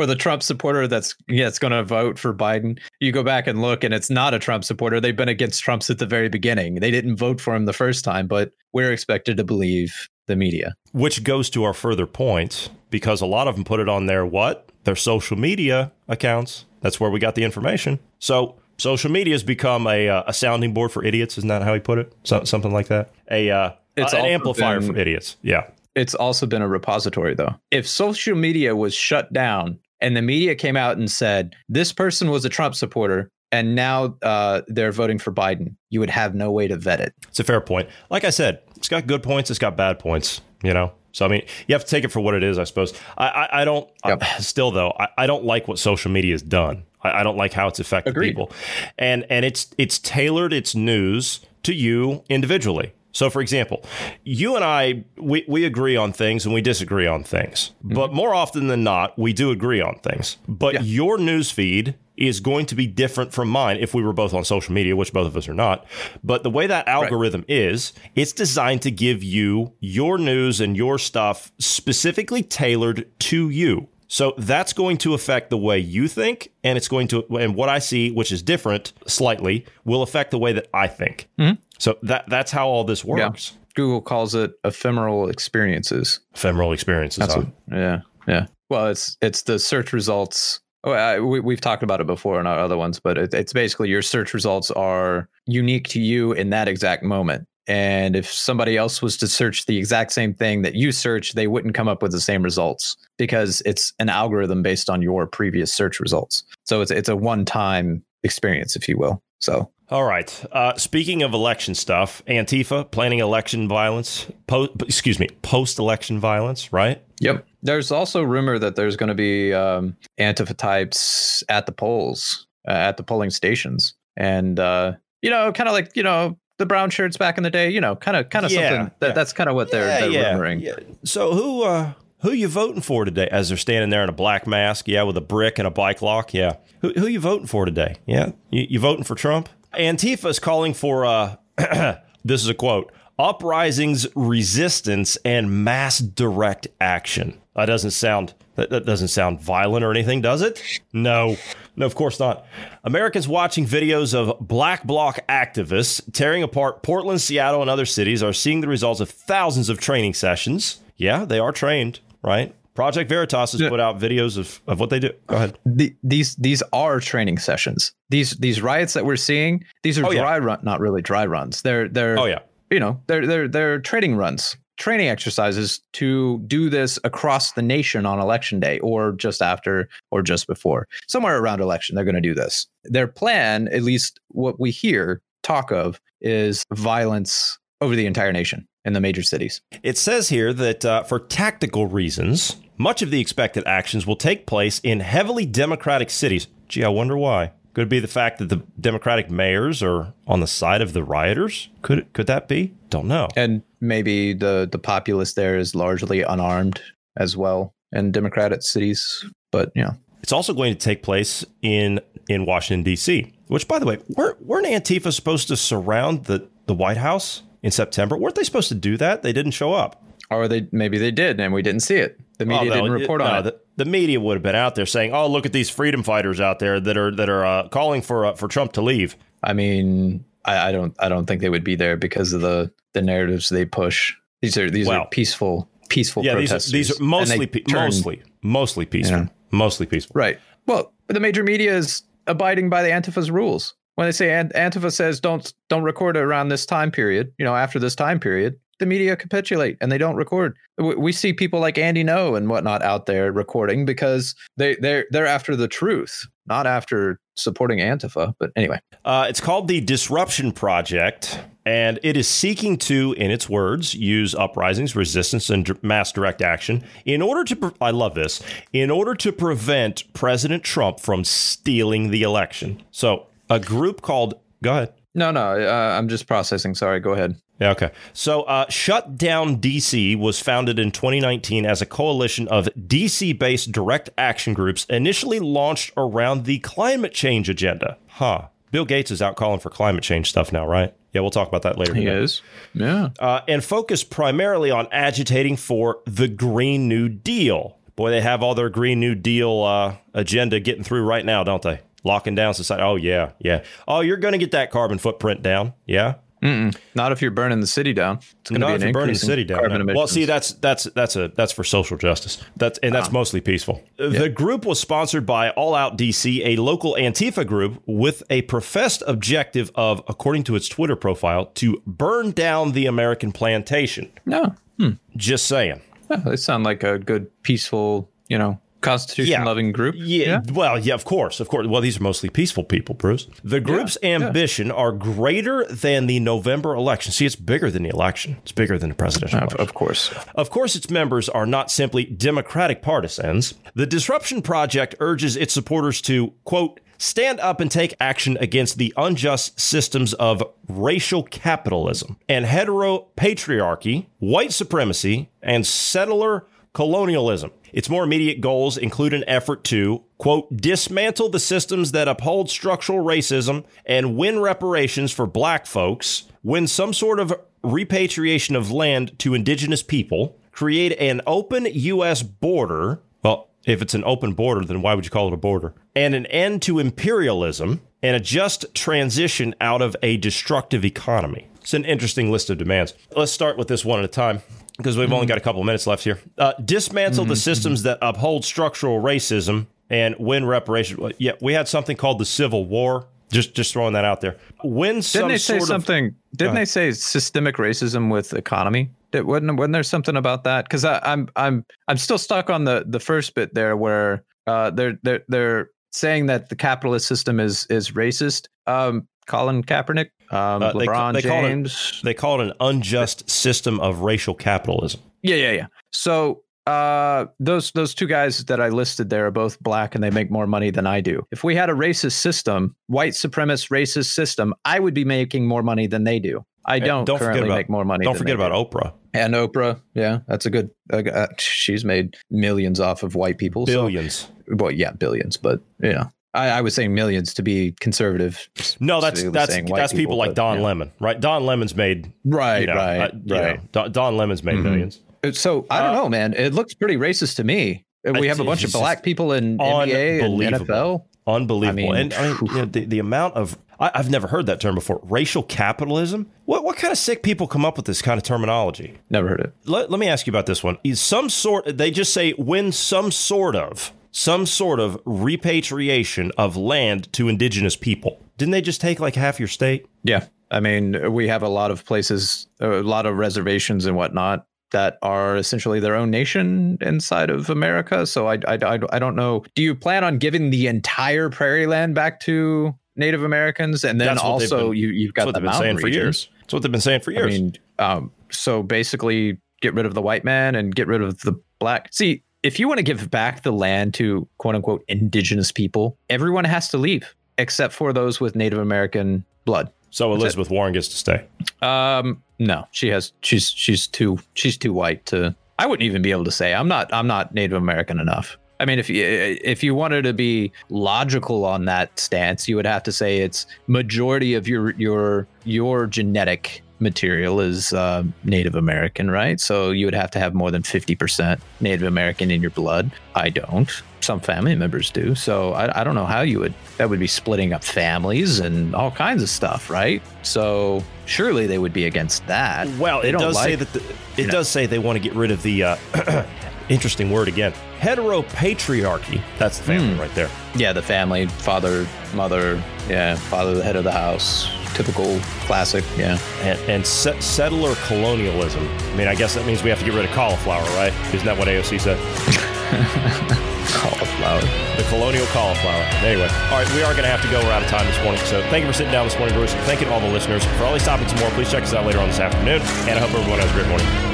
Or 0.00 0.06
the 0.06 0.16
Trump 0.16 0.42
supporter 0.42 0.88
that's 0.88 1.14
yeah, 1.28 1.46
it's 1.46 1.58
going 1.58 1.72
to 1.72 1.84
vote 1.84 2.18
for 2.18 2.32
Biden. 2.32 2.80
You 3.00 3.12
go 3.12 3.22
back 3.22 3.46
and 3.46 3.60
look, 3.60 3.84
and 3.84 3.92
it's 3.92 4.08
not 4.08 4.32
a 4.32 4.38
Trump 4.38 4.64
supporter. 4.64 4.98
They've 4.98 5.14
been 5.14 5.28
against 5.28 5.62
Trump's 5.62 5.90
at 5.90 5.98
the 5.98 6.06
very 6.06 6.30
beginning. 6.30 6.76
They 6.76 6.90
didn't 6.90 7.16
vote 7.16 7.38
for 7.38 7.54
him 7.54 7.66
the 7.66 7.74
first 7.74 8.02
time, 8.02 8.26
but 8.26 8.52
we're 8.72 8.92
expected 8.92 9.36
to 9.36 9.44
believe 9.44 10.08
the 10.24 10.36
media. 10.36 10.72
Which 10.92 11.22
goes 11.22 11.50
to 11.50 11.64
our 11.64 11.74
further 11.74 12.06
point 12.06 12.70
because 12.88 13.20
a 13.20 13.26
lot 13.26 13.46
of 13.46 13.56
them 13.56 13.64
put 13.64 13.78
it 13.78 13.90
on 13.90 14.06
their 14.06 14.24
what? 14.24 14.70
Their 14.84 14.96
social 14.96 15.36
media 15.36 15.92
accounts. 16.08 16.64
That's 16.80 16.98
where 16.98 17.10
we 17.10 17.20
got 17.20 17.34
the 17.34 17.44
information. 17.44 17.98
So 18.20 18.56
social 18.78 19.10
media 19.10 19.34
has 19.34 19.42
become 19.42 19.86
a, 19.86 20.08
uh, 20.08 20.22
a 20.26 20.32
sounding 20.32 20.72
board 20.72 20.92
for 20.92 21.04
idiots. 21.04 21.36
Isn't 21.36 21.48
that 21.48 21.60
how 21.60 21.74
he 21.74 21.80
put 21.80 21.98
it? 21.98 22.10
So, 22.24 22.44
something 22.44 22.72
like 22.72 22.86
that. 22.86 23.10
A 23.30 23.50
uh, 23.50 23.72
It's 23.98 24.14
an 24.14 24.24
amplifier 24.24 24.80
been- 24.80 24.94
for 24.94 24.98
idiots. 24.98 25.36
Yeah. 25.42 25.64
It's 25.96 26.14
also 26.14 26.46
been 26.46 26.62
a 26.62 26.68
repository, 26.68 27.34
though. 27.34 27.56
If 27.70 27.86
social 27.86 28.36
media 28.36 28.76
was 28.76 28.94
shut 28.94 29.32
down 29.32 29.80
and 30.00 30.16
the 30.16 30.22
media 30.22 30.54
came 30.54 30.76
out 30.76 30.96
and 30.96 31.10
said 31.10 31.54
this 31.68 31.92
person 31.92 32.30
was 32.30 32.44
a 32.44 32.48
Trump 32.48 32.74
supporter 32.74 33.30
and 33.52 33.74
now 33.74 34.16
uh, 34.22 34.62
they're 34.68 34.92
voting 34.92 35.18
for 35.18 35.32
Biden, 35.32 35.74
you 35.90 36.00
would 36.00 36.10
have 36.10 36.34
no 36.34 36.50
way 36.50 36.68
to 36.68 36.76
vet 36.76 37.00
it. 37.00 37.14
It's 37.28 37.40
a 37.40 37.44
fair 37.44 37.60
point. 37.60 37.88
Like 38.08 38.24
I 38.24 38.30
said, 38.30 38.60
it's 38.76 38.88
got 38.88 39.06
good 39.06 39.22
points. 39.22 39.50
It's 39.50 39.58
got 39.58 39.76
bad 39.76 39.98
points. 39.98 40.40
You 40.62 40.74
know. 40.74 40.92
So 41.12 41.24
I 41.24 41.28
mean, 41.28 41.42
you 41.66 41.74
have 41.74 41.84
to 41.84 41.90
take 41.90 42.04
it 42.04 42.08
for 42.08 42.20
what 42.20 42.34
it 42.34 42.44
is, 42.44 42.58
I 42.58 42.64
suppose. 42.64 42.94
I 43.18 43.28
I, 43.28 43.62
I 43.62 43.64
don't. 43.64 43.90
Yep. 44.04 44.22
I, 44.22 44.38
still 44.38 44.70
though, 44.70 44.94
I, 44.98 45.08
I 45.18 45.26
don't 45.26 45.44
like 45.44 45.68
what 45.68 45.78
social 45.78 46.10
media 46.10 46.32
has 46.32 46.42
done. 46.42 46.84
I, 47.02 47.20
I 47.20 47.22
don't 47.22 47.36
like 47.36 47.52
how 47.52 47.68
it's 47.68 47.80
affected 47.80 48.10
Agreed. 48.10 48.30
people, 48.30 48.52
and 48.98 49.26
and 49.30 49.44
it's 49.44 49.68
it's 49.78 49.98
tailored 49.98 50.52
its 50.52 50.74
news 50.74 51.40
to 51.64 51.74
you 51.74 52.24
individually. 52.28 52.92
So, 53.12 53.28
for 53.30 53.40
example, 53.42 53.84
you 54.24 54.56
and 54.56 54.64
I, 54.64 55.04
we, 55.16 55.44
we 55.48 55.64
agree 55.64 55.96
on 55.96 56.12
things 56.12 56.44
and 56.44 56.54
we 56.54 56.60
disagree 56.60 57.06
on 57.06 57.24
things. 57.24 57.72
Mm-hmm. 57.84 57.94
But 57.94 58.12
more 58.12 58.34
often 58.34 58.68
than 58.68 58.84
not, 58.84 59.18
we 59.18 59.32
do 59.32 59.50
agree 59.50 59.80
on 59.80 59.98
things. 59.98 60.36
But 60.46 60.74
Yeah. 60.74 60.80
your 60.82 61.18
news 61.18 61.50
feed 61.50 61.96
is 62.16 62.38
going 62.40 62.66
to 62.66 62.74
be 62.74 62.86
different 62.86 63.32
from 63.32 63.48
mine 63.48 63.78
if 63.80 63.94
we 63.94 64.02
were 64.02 64.12
both 64.12 64.34
on 64.34 64.44
social 64.44 64.74
media, 64.74 64.94
which 64.94 65.12
both 65.12 65.26
of 65.26 65.36
us 65.36 65.48
are 65.48 65.54
not. 65.54 65.86
But 66.22 66.42
the 66.42 66.50
way 66.50 66.66
that 66.66 66.86
algorithm 66.86 67.44
is, 67.48 67.92
it's 68.14 68.32
designed 68.32 68.82
to 68.82 68.90
give 68.90 69.22
you 69.22 69.72
your 69.80 70.18
news 70.18 70.60
and 70.60 70.76
your 70.76 70.98
stuff 70.98 71.50
specifically 71.58 72.42
tailored 72.42 73.06
to 73.20 73.48
you. 73.48 73.88
So 74.06 74.34
that's 74.36 74.72
going 74.72 74.98
to 74.98 75.14
affect 75.14 75.50
the 75.50 75.56
way 75.56 75.78
you 75.78 76.08
think, 76.08 76.50
and 76.64 76.76
it's 76.76 76.88
going 76.88 77.06
to, 77.08 77.24
and 77.38 77.54
what 77.54 77.68
I 77.68 77.78
see, 77.78 78.10
which 78.10 78.32
is 78.32 78.42
different 78.42 78.92
slightly, 79.06 79.64
will 79.84 80.02
affect 80.02 80.32
the 80.32 80.38
way 80.38 80.52
that 80.52 80.66
I 80.74 80.88
think. 80.88 81.28
Mm-hmm. 81.38 81.60
So 81.80 81.96
that 82.02 82.26
that's 82.28 82.52
how 82.52 82.68
all 82.68 82.84
this 82.84 83.04
works. 83.04 83.56
Google 83.74 84.02
calls 84.02 84.34
it 84.34 84.52
ephemeral 84.64 85.28
experiences. 85.28 86.20
Ephemeral 86.34 86.72
experiences. 86.72 87.32
Huh? 87.32 87.40
what, 87.40 87.48
yeah, 87.72 88.00
yeah. 88.28 88.46
Well, 88.68 88.88
it's 88.88 89.16
it's 89.22 89.42
the 89.42 89.58
search 89.58 89.92
results. 89.92 90.60
Oh, 90.84 90.92
I, 90.92 91.20
we, 91.20 91.40
we've 91.40 91.60
talked 91.60 91.82
about 91.82 92.00
it 92.00 92.06
before 92.06 92.40
in 92.40 92.46
our 92.46 92.58
other 92.58 92.76
ones, 92.76 93.00
but 93.00 93.18
it, 93.18 93.34
it's 93.34 93.52
basically 93.52 93.88
your 93.88 94.02
search 94.02 94.32
results 94.32 94.70
are 94.70 95.28
unique 95.46 95.88
to 95.88 96.00
you 96.00 96.32
in 96.32 96.50
that 96.50 96.68
exact 96.68 97.02
moment. 97.02 97.46
And 97.66 98.16
if 98.16 98.30
somebody 98.30 98.76
else 98.76 99.02
was 99.02 99.16
to 99.18 99.28
search 99.28 99.66
the 99.66 99.76
exact 99.76 100.12
same 100.12 100.34
thing 100.34 100.62
that 100.62 100.74
you 100.74 100.90
searched, 100.90 101.34
they 101.34 101.46
wouldn't 101.46 101.74
come 101.74 101.86
up 101.86 102.02
with 102.02 102.12
the 102.12 102.20
same 102.20 102.42
results 102.42 102.96
because 103.18 103.62
it's 103.64 103.92
an 103.98 104.08
algorithm 104.08 104.62
based 104.62 104.90
on 104.90 105.02
your 105.02 105.26
previous 105.26 105.72
search 105.72 106.00
results. 106.00 106.44
So 106.64 106.80
it's 106.82 106.90
it's 106.90 107.08
a 107.08 107.16
one 107.16 107.44
time 107.44 108.04
experience, 108.22 108.76
if 108.76 108.88
you 108.88 108.98
will. 108.98 109.22
So 109.40 109.70
All 109.90 110.04
right. 110.04 110.44
Uh, 110.52 110.76
speaking 110.76 111.22
of 111.24 111.34
election 111.34 111.74
stuff, 111.74 112.22
Antifa 112.28 112.88
planning 112.90 113.18
election 113.18 113.66
violence. 113.66 114.26
Po- 114.46 114.68
excuse 114.80 115.18
me, 115.18 115.26
post-election 115.42 116.20
violence. 116.20 116.72
Right. 116.72 117.02
Yep. 117.20 117.44
There's 117.62 117.90
also 117.90 118.22
rumor 118.22 118.58
that 118.58 118.76
there's 118.76 118.96
going 118.96 119.08
to 119.08 119.14
be 119.16 119.52
um, 119.52 119.96
Antifa 120.18 120.56
types 120.56 121.42
at 121.48 121.66
the 121.66 121.72
polls, 121.72 122.46
uh, 122.68 122.70
at 122.70 122.96
the 122.98 123.02
polling 123.02 123.30
stations, 123.30 123.94
and 124.16 124.58
uh, 124.60 124.92
you 125.22 125.28
know, 125.30 125.52
kind 125.52 125.68
of 125.68 125.72
like 125.72 125.94
you 125.96 126.02
know 126.02 126.38
the 126.58 126.66
brown 126.66 126.90
shirts 126.90 127.16
back 127.16 127.36
in 127.36 127.42
the 127.42 127.50
day. 127.50 127.68
You 127.68 127.80
know, 127.80 127.96
kind 127.96 128.16
of 128.16 128.30
kind 128.30 128.46
of 128.46 128.52
Yeah, 128.52 128.70
something. 128.70 128.94
That, 129.00 129.06
yeah. 129.08 129.12
That's 129.12 129.32
kind 129.32 129.50
of 129.50 129.56
what 129.56 129.70
they're, 129.72 130.08
they're 130.08 130.34
rumoring. 130.36 130.62
yeah. 130.62 130.76
So 131.04 131.34
who 131.34 131.64
uh, 131.64 131.92
who 132.20 132.30
you 132.32 132.46
voting 132.48 132.80
for 132.80 133.04
today? 133.04 133.28
As 133.30 133.48
they're 133.48 133.58
standing 133.58 133.90
there 133.90 134.04
in 134.04 134.08
a 134.08 134.12
black 134.12 134.46
mask, 134.46 134.86
yeah, 134.88 135.02
with 135.02 135.16
a 135.16 135.22
brick 135.22 135.58
and 135.58 135.66
a 135.66 135.70
bike 135.70 136.00
lock, 136.00 136.32
yeah. 136.32 136.56
Who 136.80 136.92
who 136.92 137.08
you 137.08 137.20
voting 137.20 137.48
for 137.48 137.64
today? 137.66 137.96
Yeah, 138.06 138.30
you, 138.50 138.66
you 138.70 138.78
voting 138.80 139.04
for 139.04 139.16
Trump? 139.16 139.48
Antifa 139.74 140.28
is 140.28 140.38
calling 140.38 140.74
for 140.74 141.04
uh, 141.04 141.36
this 142.24 142.42
is 142.42 142.48
a 142.48 142.54
quote: 142.54 142.92
uprisings, 143.18 144.06
resistance, 144.14 145.16
and 145.24 145.64
mass 145.64 145.98
direct 145.98 146.68
action. 146.80 147.40
That 147.54 147.66
doesn't 147.66 147.92
sound 147.92 148.34
that, 148.56 148.70
that 148.70 148.84
doesn't 148.84 149.08
sound 149.08 149.40
violent 149.40 149.84
or 149.84 149.90
anything, 149.90 150.20
does 150.20 150.42
it? 150.42 150.62
No, 150.92 151.36
no, 151.76 151.86
of 151.86 151.94
course 151.94 152.20
not. 152.20 152.46
Americans 152.84 153.26
watching 153.28 153.66
videos 153.66 154.14
of 154.14 154.46
black 154.46 154.84
bloc 154.84 155.20
activists 155.28 156.02
tearing 156.12 156.42
apart 156.42 156.82
Portland, 156.82 157.20
Seattle, 157.20 157.62
and 157.62 157.70
other 157.70 157.86
cities 157.86 158.22
are 158.22 158.32
seeing 158.32 158.60
the 158.60 158.68
results 158.68 159.00
of 159.00 159.08
thousands 159.08 159.68
of 159.68 159.80
training 159.80 160.14
sessions. 160.14 160.80
Yeah, 160.96 161.24
they 161.24 161.38
are 161.38 161.52
trained. 161.52 162.00
right? 162.22 162.54
Project 162.74 163.08
Veritas 163.08 163.52
has 163.52 163.60
put 163.68 163.80
out 163.80 163.98
videos 163.98 164.38
of, 164.38 164.60
of 164.66 164.80
what 164.80 164.90
they 164.90 164.98
do. 165.00 165.10
Go 165.26 165.36
ahead. 165.36 165.58
The, 165.66 165.94
these 166.02 166.36
these 166.36 166.62
are 166.72 167.00
training 167.00 167.38
sessions. 167.38 167.92
These 168.10 168.32
these 168.32 168.62
riots 168.62 168.92
that 168.94 169.04
we're 169.04 169.16
seeing, 169.16 169.64
these 169.82 169.98
are 169.98 170.06
Oh, 170.06 170.10
yeah. 170.10 170.20
dry 170.22 170.38
run, 170.38 170.60
not 170.62 170.80
really 170.80 171.02
dry 171.02 171.26
runs. 171.26 171.62
They're 171.62 171.88
they're 171.88 172.18
Oh 172.18 172.26
yeah. 172.26 172.40
you 172.70 172.80
know 172.80 173.00
they're 173.06 173.26
they're 173.26 173.48
they're 173.48 173.80
training 173.80 174.16
runs, 174.16 174.56
training 174.78 175.08
exercises 175.08 175.80
to 175.94 176.38
do 176.46 176.70
this 176.70 176.98
across 177.04 177.52
the 177.52 177.62
nation 177.62 178.06
on 178.06 178.18
election 178.20 178.60
day 178.60 178.78
or 178.80 179.12
just 179.12 179.42
after 179.42 179.88
or 180.10 180.22
just 180.22 180.46
before, 180.46 180.86
somewhere 181.08 181.38
around 181.38 181.60
election. 181.60 181.96
They're 181.96 182.04
going 182.04 182.14
to 182.14 182.20
do 182.20 182.34
this. 182.34 182.66
Their 182.84 183.08
plan, 183.08 183.68
at 183.68 183.82
least 183.82 184.20
what 184.28 184.58
we 184.60 184.70
hear 184.70 185.20
talk 185.42 185.70
of, 185.72 186.00
is 186.20 186.64
violence 186.72 187.58
over 187.80 187.96
the 187.96 188.06
entire 188.06 188.32
nation 188.32 188.66
in 188.84 188.92
the 188.92 189.00
major 189.00 189.22
cities. 189.22 189.60
It 189.82 189.98
says 189.98 190.28
here 190.28 190.52
that 190.52 190.84
uh, 190.84 191.02
for 191.02 191.18
tactical 191.18 191.86
reasons, 191.86 192.56
much 192.78 193.02
of 193.02 193.10
the 193.10 193.20
expected 193.20 193.66
actions 193.66 194.06
will 194.06 194.16
take 194.16 194.46
place 194.46 194.80
in 194.82 195.00
heavily 195.00 195.46
Democratic 195.46 196.10
cities. 196.10 196.46
Gee, 196.68 196.84
I 196.84 196.88
wonder 196.88 197.16
why. 197.16 197.52
Could 197.74 197.82
it 197.82 197.90
be 197.90 198.00
the 198.00 198.08
fact 198.08 198.38
that 198.38 198.48
the 198.48 198.62
Democratic 198.80 199.30
mayors 199.30 199.82
are 199.82 200.12
on 200.26 200.40
the 200.40 200.46
side 200.46 200.80
of 200.82 200.92
the 200.92 201.04
rioters? 201.04 201.68
Could 201.82 202.12
could 202.12 202.26
that 202.26 202.48
be? 202.48 202.74
Don't 202.88 203.06
know. 203.06 203.28
and 203.36 203.62
maybe 203.80 204.32
the 204.34 204.68
the 204.70 204.78
populace 204.78 205.34
there 205.34 205.56
is 205.56 205.74
largely 205.74 206.22
unarmed 206.22 206.80
as 207.16 207.36
well 207.36 207.74
in 207.92 208.12
democratic 208.12 208.62
cities 208.62 209.24
but 209.52 209.72
yeah, 209.74 209.92
It's 210.22 210.32
also 210.32 210.52
going 210.52 210.72
to 210.74 210.78
take 210.78 211.02
place 211.02 211.44
in 211.62 212.00
in 212.28 212.46
Washington 212.46 212.82
D.C. 212.84 213.32
Which, 213.48 213.66
by 213.66 213.78
the 213.78 213.86
way, 213.86 213.98
weren't 214.16 214.44
weren't 214.44 214.66
Antifa 214.66 215.12
supposed 215.12 215.48
to 215.48 215.56
surround 215.56 216.24
the 216.24 216.48
the 216.66 216.74
White 216.74 216.96
House 216.98 217.42
in 217.62 217.70
September? 217.70 218.16
Weren't 218.16 218.34
they 218.34 218.44
supposed 218.44 218.68
to 218.68 218.74
do 218.74 218.96
that? 218.96 219.22
They 219.22 219.32
didn't 219.32 219.52
show 219.52 219.72
up. 219.72 220.02
or 220.30 220.46
they 220.48 220.68
maybe 220.72 220.96
they 220.98 221.10
did 221.10 221.40
and 221.40 221.52
we 221.52 221.60
didn't 221.62 221.80
see 221.80 221.96
it 221.96 222.18
the 222.38 222.46
media 222.46 222.70
Oh, 222.72 222.74
no, 222.76 222.82
didn't 222.82 222.96
it- 222.96 223.00
report 223.00 223.20
no, 223.20 223.26
on 223.26 223.38
it 223.38 223.42
The, 223.76 223.84
the 223.84 223.90
media 223.90 224.20
would 224.20 224.34
have 224.34 224.42
been 224.42 224.54
out 224.54 224.74
there 224.76 224.86
saying, 224.86 225.12
"Oh, 225.12 225.26
look 225.26 225.44
at 225.46 225.52
these 225.52 225.68
freedom 225.70 226.02
fighters 226.02 226.40
out 226.40 226.58
there 226.60 226.78
that 226.80 226.96
are 226.96 227.10
that 227.16 227.28
are 227.28 227.44
uh, 227.44 227.68
calling 227.68 228.00
for 228.02 228.26
uh, 228.26 228.34
for 228.34 228.46
Trump 228.48 228.72
to 228.74 228.82
leave." 228.82 229.16
i 229.42 229.52
mean 229.54 230.24
I, 230.44 230.68
I 230.68 230.72
don't 230.72 230.94
i 230.98 231.08
don't 231.08 231.24
think 231.26 231.40
they 231.40 231.48
would 231.48 231.64
be 231.64 231.74
there 231.76 231.96
because 231.96 232.32
of 232.34 232.42
the 232.42 232.70
the 232.92 233.00
narratives 233.02 233.48
they 233.48 233.64
push 233.64 234.14
these 234.42 234.56
are 234.58 234.70
these 234.70 234.86
Well, 234.86 235.00
are 235.02 235.08
peaceful 235.08 235.68
peaceful 235.88 236.22
Yeah, 236.24 236.34
these 236.36 236.50
are, 236.50 236.60
protesters 236.60 236.72
these 236.72 237.00
are 237.00 237.02
mostly 237.02 237.46
pe- 237.46 237.60
turn- 237.60 237.84
mostly 237.86 238.22
mostly 238.42 238.84
peaceful, 238.86 239.28
mostly 239.50 239.86
peaceful. 239.86 240.12
right 240.14 240.38
well 240.66 240.92
the 241.08 241.20
major 241.20 241.42
media 241.42 241.74
is 241.76 242.02
abiding 242.26 242.68
by 242.70 242.82
the 242.82 242.92
antifa's 242.92 243.30
rules 243.30 243.74
when 244.00 244.08
they 244.08 244.12
say 244.12 244.28
antifa 244.28 244.90
says 244.90 245.20
don't 245.20 245.52
don't 245.68 245.82
record 245.82 246.16
around 246.16 246.48
this 246.48 246.64
time 246.64 246.90
period 246.90 247.30
you 247.36 247.44
know 247.44 247.54
after 247.54 247.78
this 247.78 247.94
time 247.94 248.18
period 248.18 248.58
the 248.78 248.86
media 248.86 249.14
capitulate 249.14 249.76
and 249.82 249.92
they 249.92 249.98
don't 249.98 250.16
record 250.16 250.56
we, 250.78 250.94
we 250.94 251.12
see 251.12 251.34
people 251.34 251.60
like 251.60 251.76
Andy 251.76 252.02
Ngo 252.02 252.34
and 252.34 252.48
whatnot 252.48 252.82
out 252.82 253.04
there 253.04 253.30
recording 253.30 253.84
because 253.84 254.34
they 254.56 254.74
they're 254.76 255.04
they're 255.10 255.26
after 255.26 255.54
the 255.54 255.68
truth 255.68 256.26
not 256.46 256.66
after 256.66 257.20
supporting 257.36 257.78
antifa 257.78 258.32
but 258.38 258.50
anyway 258.56 258.80
Uh, 259.04 259.26
it's 259.28 259.40
called 259.40 259.68
the 259.68 259.80
Disruption 259.80 260.52
Project, 260.52 261.40
and 261.64 261.98
it 262.02 262.16
is 262.16 262.28
seeking 262.28 262.76
to, 262.76 263.14
in 263.16 263.30
its 263.30 263.48
words, 263.48 263.94
use 263.94 264.34
uprisings, 264.34 264.94
resistance, 264.94 265.48
and 265.48 265.82
mass 265.82 266.12
direct 266.12 266.42
action 266.42 266.84
in 267.06 267.22
order 267.22 267.42
to. 267.44 267.56
Pre- 267.56 267.70
I 267.80 267.92
love 267.92 268.14
this. 268.14 268.42
In 268.74 268.90
order 268.90 269.14
to 269.14 269.32
prevent 269.32 270.04
President 270.12 270.64
Trump 270.64 271.00
from 271.00 271.24
stealing 271.24 272.10
the 272.10 272.22
election. 272.22 272.82
So, 272.90 273.26
a 273.50 273.60
group 273.60 274.00
called. 274.00 274.34
Go 274.62 274.70
ahead. 274.72 274.92
no 275.14 275.30
no 275.32 275.40
uh, 275.60 275.98
i'm 275.98 276.08
just 276.08 276.26
processing 276.26 276.74
sorry 276.74 277.00
go 277.00 277.12
ahead 277.12 277.34
Yeah, 277.60 277.72
okay. 277.72 277.90
So, 278.14 278.42
uh, 278.44 278.64
Shut 278.70 279.18
Down 279.18 279.58
DC 279.60 280.16
was 280.16 280.40
founded 280.40 280.78
in 280.78 280.90
2019 280.92 281.66
as 281.66 281.82
a 281.82 281.86
coalition 281.86 282.48
of 282.48 282.70
DC 282.78 283.38
based 283.38 283.70
direct 283.70 284.08
action 284.16 284.54
groups 284.54 284.86
initially 284.88 285.40
launched 285.40 285.92
around 285.96 286.44
the 286.46 286.58
climate 286.60 287.12
change 287.12 287.50
agenda. 287.50 287.98
Huh. 288.08 288.48
Bill 288.70 288.86
Gates 288.86 289.10
is 289.10 289.20
out 289.20 289.36
calling 289.36 289.60
for 289.60 289.68
climate 289.68 290.02
change 290.04 290.30
stuff 290.30 290.52
now, 290.52 290.66
right? 290.66 290.94
Yeah, 291.12 291.20
we'll 291.20 291.30
talk 291.30 291.48
about 291.48 291.62
that 291.62 291.76
later. 291.76 291.92
he 291.94 292.04
today. 292.06 292.22
is 292.22 292.40
yeah 292.72 293.08
Uh, 293.18 293.40
and 293.46 293.62
focused 293.62 294.08
primarily 294.10 294.70
on 294.70 294.86
agitating 294.92 295.56
for 295.58 295.98
the 296.06 296.28
Green 296.28 296.88
New 296.88 297.08
Deal. 297.10 297.76
Boy, 297.96 298.10
they 298.10 298.22
have 298.22 298.42
all 298.42 298.54
their 298.54 298.70
Green 298.70 299.00
New 299.00 299.14
Deal 299.14 299.62
uh, 299.64 299.96
agenda 300.14 300.60
getting 300.60 300.84
through 300.84 301.02
right 301.04 301.26
now, 301.26 301.44
don't 301.44 301.60
they? 301.62 301.80
Locking 302.04 302.34
down 302.34 302.54
society. 302.54 302.82
Oh, 302.82 302.96
yeah, 302.96 303.32
yeah. 303.38 303.62
Oh, 303.86 304.00
you're 304.00 304.16
going 304.16 304.32
to 304.32 304.38
get 304.38 304.52
that 304.52 304.70
carbon 304.70 304.98
footprint 304.98 305.42
down. 305.42 305.74
Yeah. 305.86 306.14
Mm-mm. 306.42 306.74
not 306.94 307.12
if 307.12 307.20
you're 307.20 307.30
burning 307.30 307.60
the 307.60 307.66
city 307.66 307.92
down 307.92 308.16
it's 308.16 308.48
going 308.48 308.62
to 308.62 308.66
Not 308.66 308.68
be 308.68 308.74
if 308.76 308.80
an 308.80 308.88
you're 308.88 308.92
burning 308.94 309.12
the 309.12 309.18
city 309.18 309.44
down. 309.44 309.86
no. 309.86 309.94
Well, 309.94 310.06
see, 310.06 310.24
that's 310.24 310.54
that's 310.54 310.84
that's 310.84 311.14
a 311.14 311.28
that's 311.28 311.52
for 311.52 311.64
social 311.64 311.98
justice. 311.98 312.42
That's 312.56 312.78
and 312.78 312.94
that's 312.94 313.08
ah. 313.08 313.12
mostly 313.12 313.42
peaceful. 313.42 313.82
The 313.98 314.30
group 314.30 314.64
was 314.64 314.80
sponsored 314.80 315.26
by 315.26 315.50
All 315.50 315.74
Out 315.74 315.98
DC, 315.98 316.40
a 316.46 316.56
local 316.56 316.94
Antifa 316.94 317.46
group 317.46 317.82
with 317.84 318.22
a 318.30 318.40
professed 318.42 319.02
objective 319.06 319.70
of, 319.74 320.02
according 320.08 320.44
to 320.44 320.56
its 320.56 320.66
Twitter 320.66 320.96
profile, 320.96 321.46
to 321.56 321.82
burn 321.86 322.30
down 322.30 322.72
the 322.72 322.86
American 322.86 323.32
plantation. 323.32 324.10
no 324.24 324.54
hmm. 324.78 324.92
Just 325.16 325.46
saying. 325.46 325.82
Yeah, 326.10 326.16
they 326.16 326.36
sound 326.36 326.64
like 326.64 326.82
a 326.82 326.98
good, 326.98 327.30
peaceful, 327.42 328.10
you 328.28 328.38
know, 328.38 328.58
constitution 328.80 329.44
loving 329.44 329.72
group. 329.72 329.94
Yeah, 329.98 330.40
Well, 330.52 330.78
yeah, 330.78 330.94
of 330.94 331.04
course, 331.04 331.40
of 331.40 331.48
course. 331.48 331.66
Well, 331.66 331.80
these 331.80 331.98
are 332.00 332.02
mostly 332.02 332.28
peaceful 332.30 332.64
people, 332.64 332.94
Bruce. 332.94 333.26
The 333.44 333.60
group's 333.60 333.98
ambition 334.02 334.70
are 334.70 334.92
greater 334.92 335.64
than 335.66 336.06
the 336.06 336.20
November 336.20 336.74
election. 336.74 337.12
See, 337.12 337.26
it's 337.26 337.36
bigger 337.36 337.70
than 337.70 337.82
the 337.82 337.90
election. 337.90 338.36
It's 338.42 338.52
bigger 338.52 338.78
than 338.78 338.88
the 338.88 338.94
presidential 338.94 339.38
Of, 339.38 339.42
election. 339.44 339.60
of 339.60 339.74
course. 339.74 340.14
Of 340.34 340.50
course, 340.50 340.76
its 340.76 340.90
members 340.90 341.28
are 341.28 341.46
not 341.46 341.70
simply 341.70 342.04
Democratic 342.04 342.82
partisans. 342.82 343.54
The 343.74 343.86
Disruption 343.86 344.42
Project 344.42 344.94
urges 345.00 345.36
its 345.36 345.52
supporters 345.54 346.00
to, 346.02 346.32
quote, 346.44 346.80
stand 346.98 347.40
up 347.40 347.60
and 347.60 347.70
take 347.70 347.94
action 347.98 348.36
against 348.40 348.76
the 348.76 348.92
unjust 348.96 349.58
systems 349.58 350.12
of 350.14 350.42
racial 350.68 351.22
capitalism 351.22 352.18
and 352.28 352.44
heteropatriarchy, 352.44 354.06
white 354.18 354.52
supremacy, 354.52 355.30
and 355.42 355.66
settler 355.66 356.46
colonialism. 356.72 357.50
Its 357.72 357.88
more 357.88 358.04
immediate 358.04 358.40
goals 358.40 358.76
include 358.76 359.14
an 359.14 359.24
effort 359.26 359.64
to, 359.64 360.02
quote, 360.18 360.56
dismantle 360.56 361.28
the 361.28 361.40
systems 361.40 361.92
that 361.92 362.08
uphold 362.08 362.50
structural 362.50 363.04
racism 363.04 363.64
and 363.86 364.16
win 364.16 364.40
reparations 364.40 365.12
for 365.12 365.26
black 365.26 365.66
folks, 365.66 366.24
win 366.42 366.66
some 366.66 366.92
sort 366.92 367.20
of 367.20 367.32
repatriation 367.62 368.56
of 368.56 368.70
land 368.70 369.18
to 369.18 369.34
indigenous 369.34 369.82
people, 369.82 370.36
create 370.52 370.92
an 370.98 371.20
open 371.26 371.66
U.S. 371.70 372.22
border. 372.22 373.00
Well, 373.22 373.48
if 373.64 373.82
it's 373.82 373.94
an 373.94 374.04
open 374.04 374.32
border, 374.32 374.64
then 374.64 374.82
why 374.82 374.94
would 374.94 375.04
you 375.04 375.10
call 375.10 375.28
it 375.28 375.34
a 375.34 375.38
border? 375.38 375.74
And 375.94 376.14
an 376.14 376.26
end 376.26 376.62
to 376.62 376.78
imperialism 376.78 377.82
and 378.02 378.16
a 378.16 378.20
just 378.20 378.74
transition 378.74 379.54
out 379.60 379.82
of 379.82 379.94
a 380.02 380.16
destructive 380.16 380.84
economy. 380.84 381.48
It's 381.60 381.74
an 381.74 381.84
interesting 381.84 382.32
list 382.32 382.48
of 382.48 382.56
demands. 382.56 382.94
Let's 383.14 383.32
start 383.32 383.58
with 383.58 383.68
this 383.68 383.84
one 383.84 383.98
at 383.98 384.04
a 384.06 384.08
time 384.08 384.42
because 384.82 384.96
we've 384.96 385.12
only 385.12 385.26
got 385.26 385.38
a 385.38 385.40
couple 385.40 385.60
of 385.60 385.66
minutes 385.66 385.86
left 385.86 386.04
here. 386.04 386.18
Uh, 386.38 386.52
dismantle 386.64 387.24
the 387.24 387.36
systems 387.36 387.82
that 387.84 387.98
uphold 388.02 388.44
structural 388.44 389.00
racism 389.00 389.66
and 389.88 390.14
win 390.18 390.44
reparations. 390.46 391.14
Yeah, 391.18 391.32
we 391.40 391.52
had 391.52 391.68
something 391.68 391.96
called 391.96 392.18
the 392.18 392.24
Civil 392.24 392.66
War. 392.66 393.06
Just, 393.30 393.54
just 393.54 393.72
throwing 393.72 393.92
that 393.92 394.04
out 394.04 394.20
there. 394.20 394.36
Win 394.64 395.00
Didn't 395.00 395.28
they 395.28 395.38
say 395.38 395.58
sort 395.58 395.62
of 395.62 395.68
something? 395.68 396.16
Didn't 396.34 396.56
they 396.56 396.64
say 396.64 396.90
systemic 396.90 397.56
racism 397.56 398.10
with 398.10 398.34
economy? 398.34 398.90
Did, 399.12 399.24
wasn't, 399.24 399.56
wasn't 399.56 399.72
there 399.72 399.84
something 399.84 400.16
about 400.16 400.42
that? 400.44 400.64
Because 400.64 400.84
I'm 400.84 401.28
I'm 401.36 401.64
I'm 401.86 401.96
still 401.96 402.18
stuck 402.18 402.50
on 402.50 402.64
the 402.64 402.84
the 402.88 402.98
first 402.98 403.36
bit 403.36 403.54
there 403.54 403.76
where 403.76 404.24
uh, 404.48 404.70
they're 404.70 404.98
they're 405.04 405.22
they're 405.28 405.70
saying 405.92 406.26
that 406.26 406.48
the 406.48 406.56
capitalist 406.56 407.06
system 407.06 407.38
is 407.38 407.66
is 407.70 407.92
racist. 407.92 408.48
Um, 408.66 409.06
Colin 409.30 409.62
Kaepernick, 409.62 410.10
um, 410.30 410.62
Uh, 410.62 410.72
they 410.72 410.86
ca- 410.86 410.92
LeBron 410.92 411.12
call 411.12 411.16
it- 411.16 411.22
James. 411.22 412.00
They 412.04 412.14
call 412.14 412.40
it 412.40 412.48
an 412.48 412.52
unjust 412.60 413.30
system 413.30 413.78
of 413.80 414.00
racial 414.00 414.34
capitalism. 414.34 415.00
Yeah, 415.22 415.36
yeah, 415.36 415.52
yeah. 415.52 415.66
So 415.92 416.42
uh 416.66 417.24
those 417.40 417.72
those 417.72 417.94
two 417.94 418.06
guys 418.06 418.44
that 418.44 418.60
I 418.60 418.68
listed 418.68 419.08
there 419.08 419.26
are 419.26 419.30
both 419.30 419.58
black 419.62 419.94
and 419.94 420.04
they 420.04 420.10
make 420.10 420.30
more 420.30 420.46
money 420.46 420.70
than 420.70 420.86
I 420.86 421.00
do. 421.00 421.26
If 421.32 421.42
we 421.42 421.56
had 421.56 421.70
a 421.70 421.72
racist 421.72 422.12
system, 422.20 422.74
white 422.88 423.14
supremacist 423.14 423.70
racist 423.70 424.12
system, 424.12 424.52
I 424.64 424.78
would 424.78 424.92
be 424.94 425.04
making 425.04 425.46
more 425.46 425.62
money 425.62 425.86
than 425.86 426.04
they 426.04 426.18
do. 426.18 426.44
I 426.66 426.78
don't, 426.78 427.06
don't 427.06 427.16
forget 427.18 427.32
currently 427.32 427.48
about- 427.48 427.56
make 427.56 427.70
more 427.70 427.84
money. 427.86 428.04
Don't 428.04 428.12
than 428.14 428.18
forget 428.18 428.38
they 428.38 428.44
about 428.46 428.70
do. 428.72 428.78
Oprah. 428.78 428.92
and 429.14 429.34
Oprah. 429.34 429.80
Yeah, 429.94 430.18
that's 430.28 430.44
a 430.46 430.50
good. 430.50 430.68
Uh, 430.92 430.98
uh, 430.98 431.26
she's 431.38 431.84
made 431.84 432.16
millions 432.30 432.78
off 432.78 433.02
of 433.02 433.14
white 433.14 433.38
people. 433.38 433.66
so- 433.66 433.72
Billions. 433.72 434.28
well, 434.48 434.70
yeah, 434.70 434.92
billions, 434.92 435.38
but 435.38 435.60
yeah, 435.82 436.04
I, 436.32 436.48
I 436.48 436.60
was 436.60 436.74
saying 436.74 436.94
millions 436.94 437.34
to 437.34 437.42
be 437.42 437.74
conservative. 437.80 438.48
No, 438.78 439.00
that's 439.00 439.22
that's 439.22 439.56
that's 439.70 439.92
people, 439.92 440.16
like 440.16 440.34
Don 440.34 440.58
yeah. 440.58 440.64
Lemon, 440.64 440.92
right? 441.00 441.18
Don 441.20 441.44
Lemon's 441.44 441.74
made 441.74 442.12
Right, 442.24 442.60
you 442.60 442.66
know, 442.66 442.74
right, 442.74 443.00
uh, 443.00 443.10
you 443.24 443.34
know, 443.34 443.42
right. 443.42 443.72
Don, 443.72 443.92
Don 443.92 444.16
Lemon's 444.16 444.42
made 444.42 444.56
Mhm. 444.56 444.62
millions. 444.62 445.00
So 445.32 445.66
I 445.70 445.80
don't 445.80 445.90
Uh, 445.96 446.02
know, 446.02 446.08
man. 446.08 446.34
It 446.34 446.54
looks 446.54 446.74
pretty 446.74 446.96
racist 446.96 447.36
to 447.36 447.44
me. 447.44 447.84
We 448.04 448.28
have 448.28 448.40
a 448.40 448.44
bunch 448.44 448.64
of 448.64 448.72
black 448.72 449.02
people 449.02 449.32
in 449.32 449.58
NBA 449.58 450.22
and. 450.24 450.40
NFL. 450.40 451.04
Unbelievable. 451.26 451.90
I 451.90 451.92
mean, 451.92 451.96
and 451.96 452.14
I 452.14 452.28
mean, 452.28 452.36
you 452.42 452.54
know, 452.54 452.64
the, 452.64 452.84
the 452.86 452.98
amount 452.98 453.34
of 453.34 453.58
I, 453.78 453.90
have 453.94 454.10
never 454.10 454.26
heard 454.28 454.46
that 454.46 454.60
term 454.60 454.74
before. 454.74 455.00
Racial 455.04 455.42
capitalism? 455.42 456.30
What, 456.44 456.64
what 456.64 456.76
kind 456.76 456.92
of 456.92 456.98
sick 456.98 457.22
people 457.22 457.46
come 457.46 457.64
up 457.64 457.76
with 457.76 457.86
this 457.86 458.02
kind 458.02 458.18
of 458.18 458.24
terminology? 458.24 458.98
Never 459.08 459.28
heard 459.28 459.40
it. 459.40 459.54
Let, 459.64 459.90
let 459.90 459.98
me 460.00 460.06
ask 460.08 460.26
you 460.26 460.30
about 460.30 460.46
this 460.46 460.62
one. 460.62 460.76
Is 460.84 461.00
some 461.00 461.30
sort, 461.30 461.78
they 461.78 461.90
just 461.90 462.12
say 462.12 462.32
when 462.32 462.72
some 462.72 463.10
sort 463.10 463.56
of, 463.56 463.92
some 464.12 464.46
sort 464.46 464.80
of 464.80 465.00
repatriation 465.04 466.32
of 466.36 466.56
land 466.56 467.12
to 467.14 467.28
indigenous 467.28 467.76
people. 467.76 468.20
Didn't 468.36 468.52
they 468.52 468.62
just 468.62 468.80
take 468.80 469.00
like 469.00 469.14
half 469.14 469.38
your 469.38 469.48
state? 469.48 469.86
Yeah. 470.02 470.26
I 470.50 470.60
mean, 470.60 471.12
we 471.12 471.28
have 471.28 471.42
a 471.42 471.48
lot 471.48 471.70
of 471.70 471.84
places, 471.84 472.48
a 472.60 472.68
lot 472.68 473.06
of 473.06 473.16
reservations 473.16 473.86
and 473.86 473.96
whatnot 473.96 474.46
that 474.72 474.98
are 475.02 475.36
essentially 475.36 475.80
their 475.80 475.94
own 475.94 476.10
nation 476.10 476.78
inside 476.80 477.30
of 477.30 477.50
America. 477.50 478.06
So 478.06 478.28
I, 478.28 478.34
I, 478.46 478.58
I, 478.62 478.78
I 478.92 478.98
don't 478.98 479.16
know. 479.16 479.44
Do 479.54 479.62
you 479.62 479.74
plan 479.74 480.04
on 480.04 480.18
giving 480.18 480.50
the 480.50 480.66
entire 480.66 481.28
prairie 481.28 481.66
land 481.66 481.94
back 481.94 482.20
to 482.20 482.74
Native 482.96 483.22
Americans, 483.24 483.84
and 483.84 484.00
then 484.00 484.08
That's 484.08 484.20
also 484.20 484.68
been, 484.68 484.78
you 484.78 484.88
you've 484.88 485.14
got 485.14 485.32
the 485.32 485.40
mountain 485.40 485.78
for 485.78 485.88
years. 485.88 486.28
That's 486.40 486.52
what 486.52 486.62
they've 486.62 486.70
been 486.70 486.80
saying 486.80 487.00
for 487.00 487.12
years. 487.12 487.34
I 487.34 487.38
mean, 487.38 487.52
um, 487.78 488.12
so 488.30 488.62
basically, 488.62 489.38
get 489.62 489.74
rid 489.74 489.86
of 489.86 489.94
the 489.94 490.02
white 490.02 490.24
man 490.24 490.54
and 490.54 490.74
get 490.74 490.86
rid 490.86 491.00
of 491.00 491.20
the 491.20 491.32
black. 491.58 491.88
See, 491.92 492.22
if 492.42 492.58
you 492.58 492.68
want 492.68 492.78
to 492.78 492.84
give 492.84 493.10
back 493.10 493.42
the 493.42 493.52
land 493.52 493.94
to 493.94 494.26
quote 494.38 494.54
unquote 494.54 494.84
indigenous 494.88 495.52
people, 495.52 495.96
everyone 496.08 496.44
has 496.44 496.68
to 496.70 496.78
leave 496.78 497.14
except 497.38 497.72
for 497.72 497.92
those 497.92 498.20
with 498.20 498.36
Native 498.36 498.58
American 498.58 499.24
blood. 499.44 499.70
So 499.90 500.12
Elizabeth 500.12 500.50
Warren 500.50 500.72
gets 500.72 500.88
to 500.88 500.96
stay. 500.96 501.24
Um, 501.62 502.22
no, 502.38 502.66
she 502.70 502.88
has. 502.88 503.12
She's 503.22 503.50
she's 503.50 503.86
too 503.86 504.18
she's 504.34 504.56
too 504.56 504.72
white 504.72 505.04
to. 505.06 505.34
I 505.58 505.66
wouldn't 505.66 505.84
even 505.84 506.00
be 506.00 506.10
able 506.10 506.24
to 506.24 506.30
say 506.30 506.54
I'm 506.54 506.68
not 506.68 506.92
I'm 506.92 507.06
not 507.06 507.34
Native 507.34 507.56
American 507.56 507.98
enough. 507.98 508.36
I 508.60 508.66
mean, 508.66 508.78
if 508.78 508.88
you 508.88 509.04
if 509.04 509.64
you 509.64 509.74
wanted 509.74 510.02
to 510.02 510.12
be 510.12 510.52
logical 510.68 511.44
on 511.44 511.64
that 511.64 511.98
stance, 511.98 512.48
you 512.48 512.56
would 512.56 512.66
have 512.66 512.82
to 512.84 512.92
say 512.92 513.18
it's 513.18 513.46
majority 513.66 514.34
of 514.34 514.46
your 514.46 514.72
your 514.72 515.26
your 515.44 515.86
genetic 515.86 516.62
material 516.80 517.40
is 517.40 517.72
uh, 517.72 518.04
Native 518.24 518.54
American, 518.54 519.10
right? 519.10 519.40
So 519.40 519.70
you 519.70 519.86
would 519.86 519.94
have 519.94 520.10
to 520.12 520.18
have 520.18 520.34
more 520.34 520.50
than 520.50 520.62
50% 520.62 521.40
Native 521.60 521.86
American 521.86 522.30
in 522.30 522.40
your 522.40 522.50
blood. 522.50 522.90
I 523.14 523.30
don't. 523.30 523.70
Some 524.00 524.20
family 524.20 524.54
members 524.54 524.90
do. 524.90 525.14
So 525.14 525.52
I, 525.52 525.80
I 525.80 525.84
don't 525.84 525.94
know 525.94 526.06
how 526.06 526.22
you 526.22 526.40
would, 526.40 526.54
that 526.78 526.88
would 526.88 527.00
be 527.00 527.06
splitting 527.06 527.52
up 527.52 527.62
families 527.62 528.40
and 528.40 528.74
all 528.74 528.90
kinds 528.90 529.22
of 529.22 529.28
stuff, 529.28 529.68
right? 529.68 530.02
So 530.22 530.82
surely 531.06 531.46
they 531.46 531.58
would 531.58 531.72
be 531.72 531.84
against 531.84 532.26
that. 532.26 532.66
Well, 532.78 533.02
they 533.02 533.10
it 533.10 533.18
does 533.18 533.34
like, 533.34 533.44
say 533.44 533.54
that 533.56 533.72
the, 533.72 533.82
it 534.16 534.26
know. 534.26 534.32
does 534.32 534.48
say 534.48 534.66
they 534.66 534.78
want 534.78 534.96
to 534.96 535.02
get 535.02 535.14
rid 535.14 535.30
of 535.30 535.42
the, 535.42 535.62
uh, 535.64 535.76
interesting 536.70 537.10
word 537.10 537.28
again, 537.28 537.52
heteropatriarchy. 537.80 539.20
That's 539.38 539.58
the 539.58 539.64
family 539.64 539.94
mm. 539.94 539.98
right 539.98 540.14
there. 540.14 540.30
Yeah, 540.54 540.72
the 540.72 540.82
family, 540.82 541.26
father, 541.26 541.86
mother, 542.14 542.62
yeah, 542.88 543.16
father, 543.16 543.54
the 543.54 543.64
head 543.64 543.76
of 543.76 543.84
the 543.84 543.92
house, 543.92 544.48
typical 544.74 545.18
classic, 545.46 545.84
yeah. 545.96 546.18
And, 546.40 546.58
and 546.70 546.86
set, 546.86 547.22
settler 547.22 547.74
colonialism. 547.86 548.66
I 548.66 548.96
mean, 548.96 549.08
I 549.08 549.14
guess 549.14 549.34
that 549.34 549.46
means 549.46 549.62
we 549.62 549.70
have 549.70 549.78
to 549.78 549.84
get 549.84 549.94
rid 549.94 550.04
of 550.04 550.10
cauliflower, 550.12 550.64
right? 550.76 550.92
Isn't 551.14 551.26
that 551.26 551.36
what 551.36 551.48
AOC 551.48 551.80
said? 551.80 551.98
cauliflower. 553.72 554.40
The 554.76 554.84
colonial 554.88 555.26
cauliflower. 555.26 555.82
Anyway, 556.04 556.28
all 556.50 556.62
right, 556.62 556.74
we 556.74 556.82
are 556.82 556.92
going 556.92 557.04
to 557.04 557.10
have 557.10 557.22
to 557.22 557.30
go. 557.30 557.40
We're 557.40 557.52
out 557.52 557.62
of 557.62 557.68
time 557.68 557.86
this 557.86 558.02
morning. 558.02 558.20
So 558.24 558.42
thank 558.50 558.62
you 558.64 558.70
for 558.70 558.76
sitting 558.76 558.92
down 558.92 559.06
this 559.06 559.18
morning, 559.18 559.34
Bruce. 559.34 559.54
Thank 559.66 559.80
you 559.80 559.86
to 559.86 559.92
all 559.92 560.00
the 560.00 560.08
listeners. 560.08 560.44
For 560.58 560.64
all 560.64 560.72
these 560.72 560.84
topics 560.84 561.12
and 561.12 561.20
more, 561.20 561.30
please 561.30 561.50
check 561.50 561.62
us 561.62 561.74
out 561.74 561.86
later 561.86 562.00
on 562.00 562.08
this 562.08 562.20
afternoon. 562.20 562.62
And 562.88 562.98
I 562.98 563.00
hope 563.00 563.10
everyone 563.14 563.40
has 563.40 563.50
a 563.50 563.54
great 563.54 563.68
morning. 563.68 564.09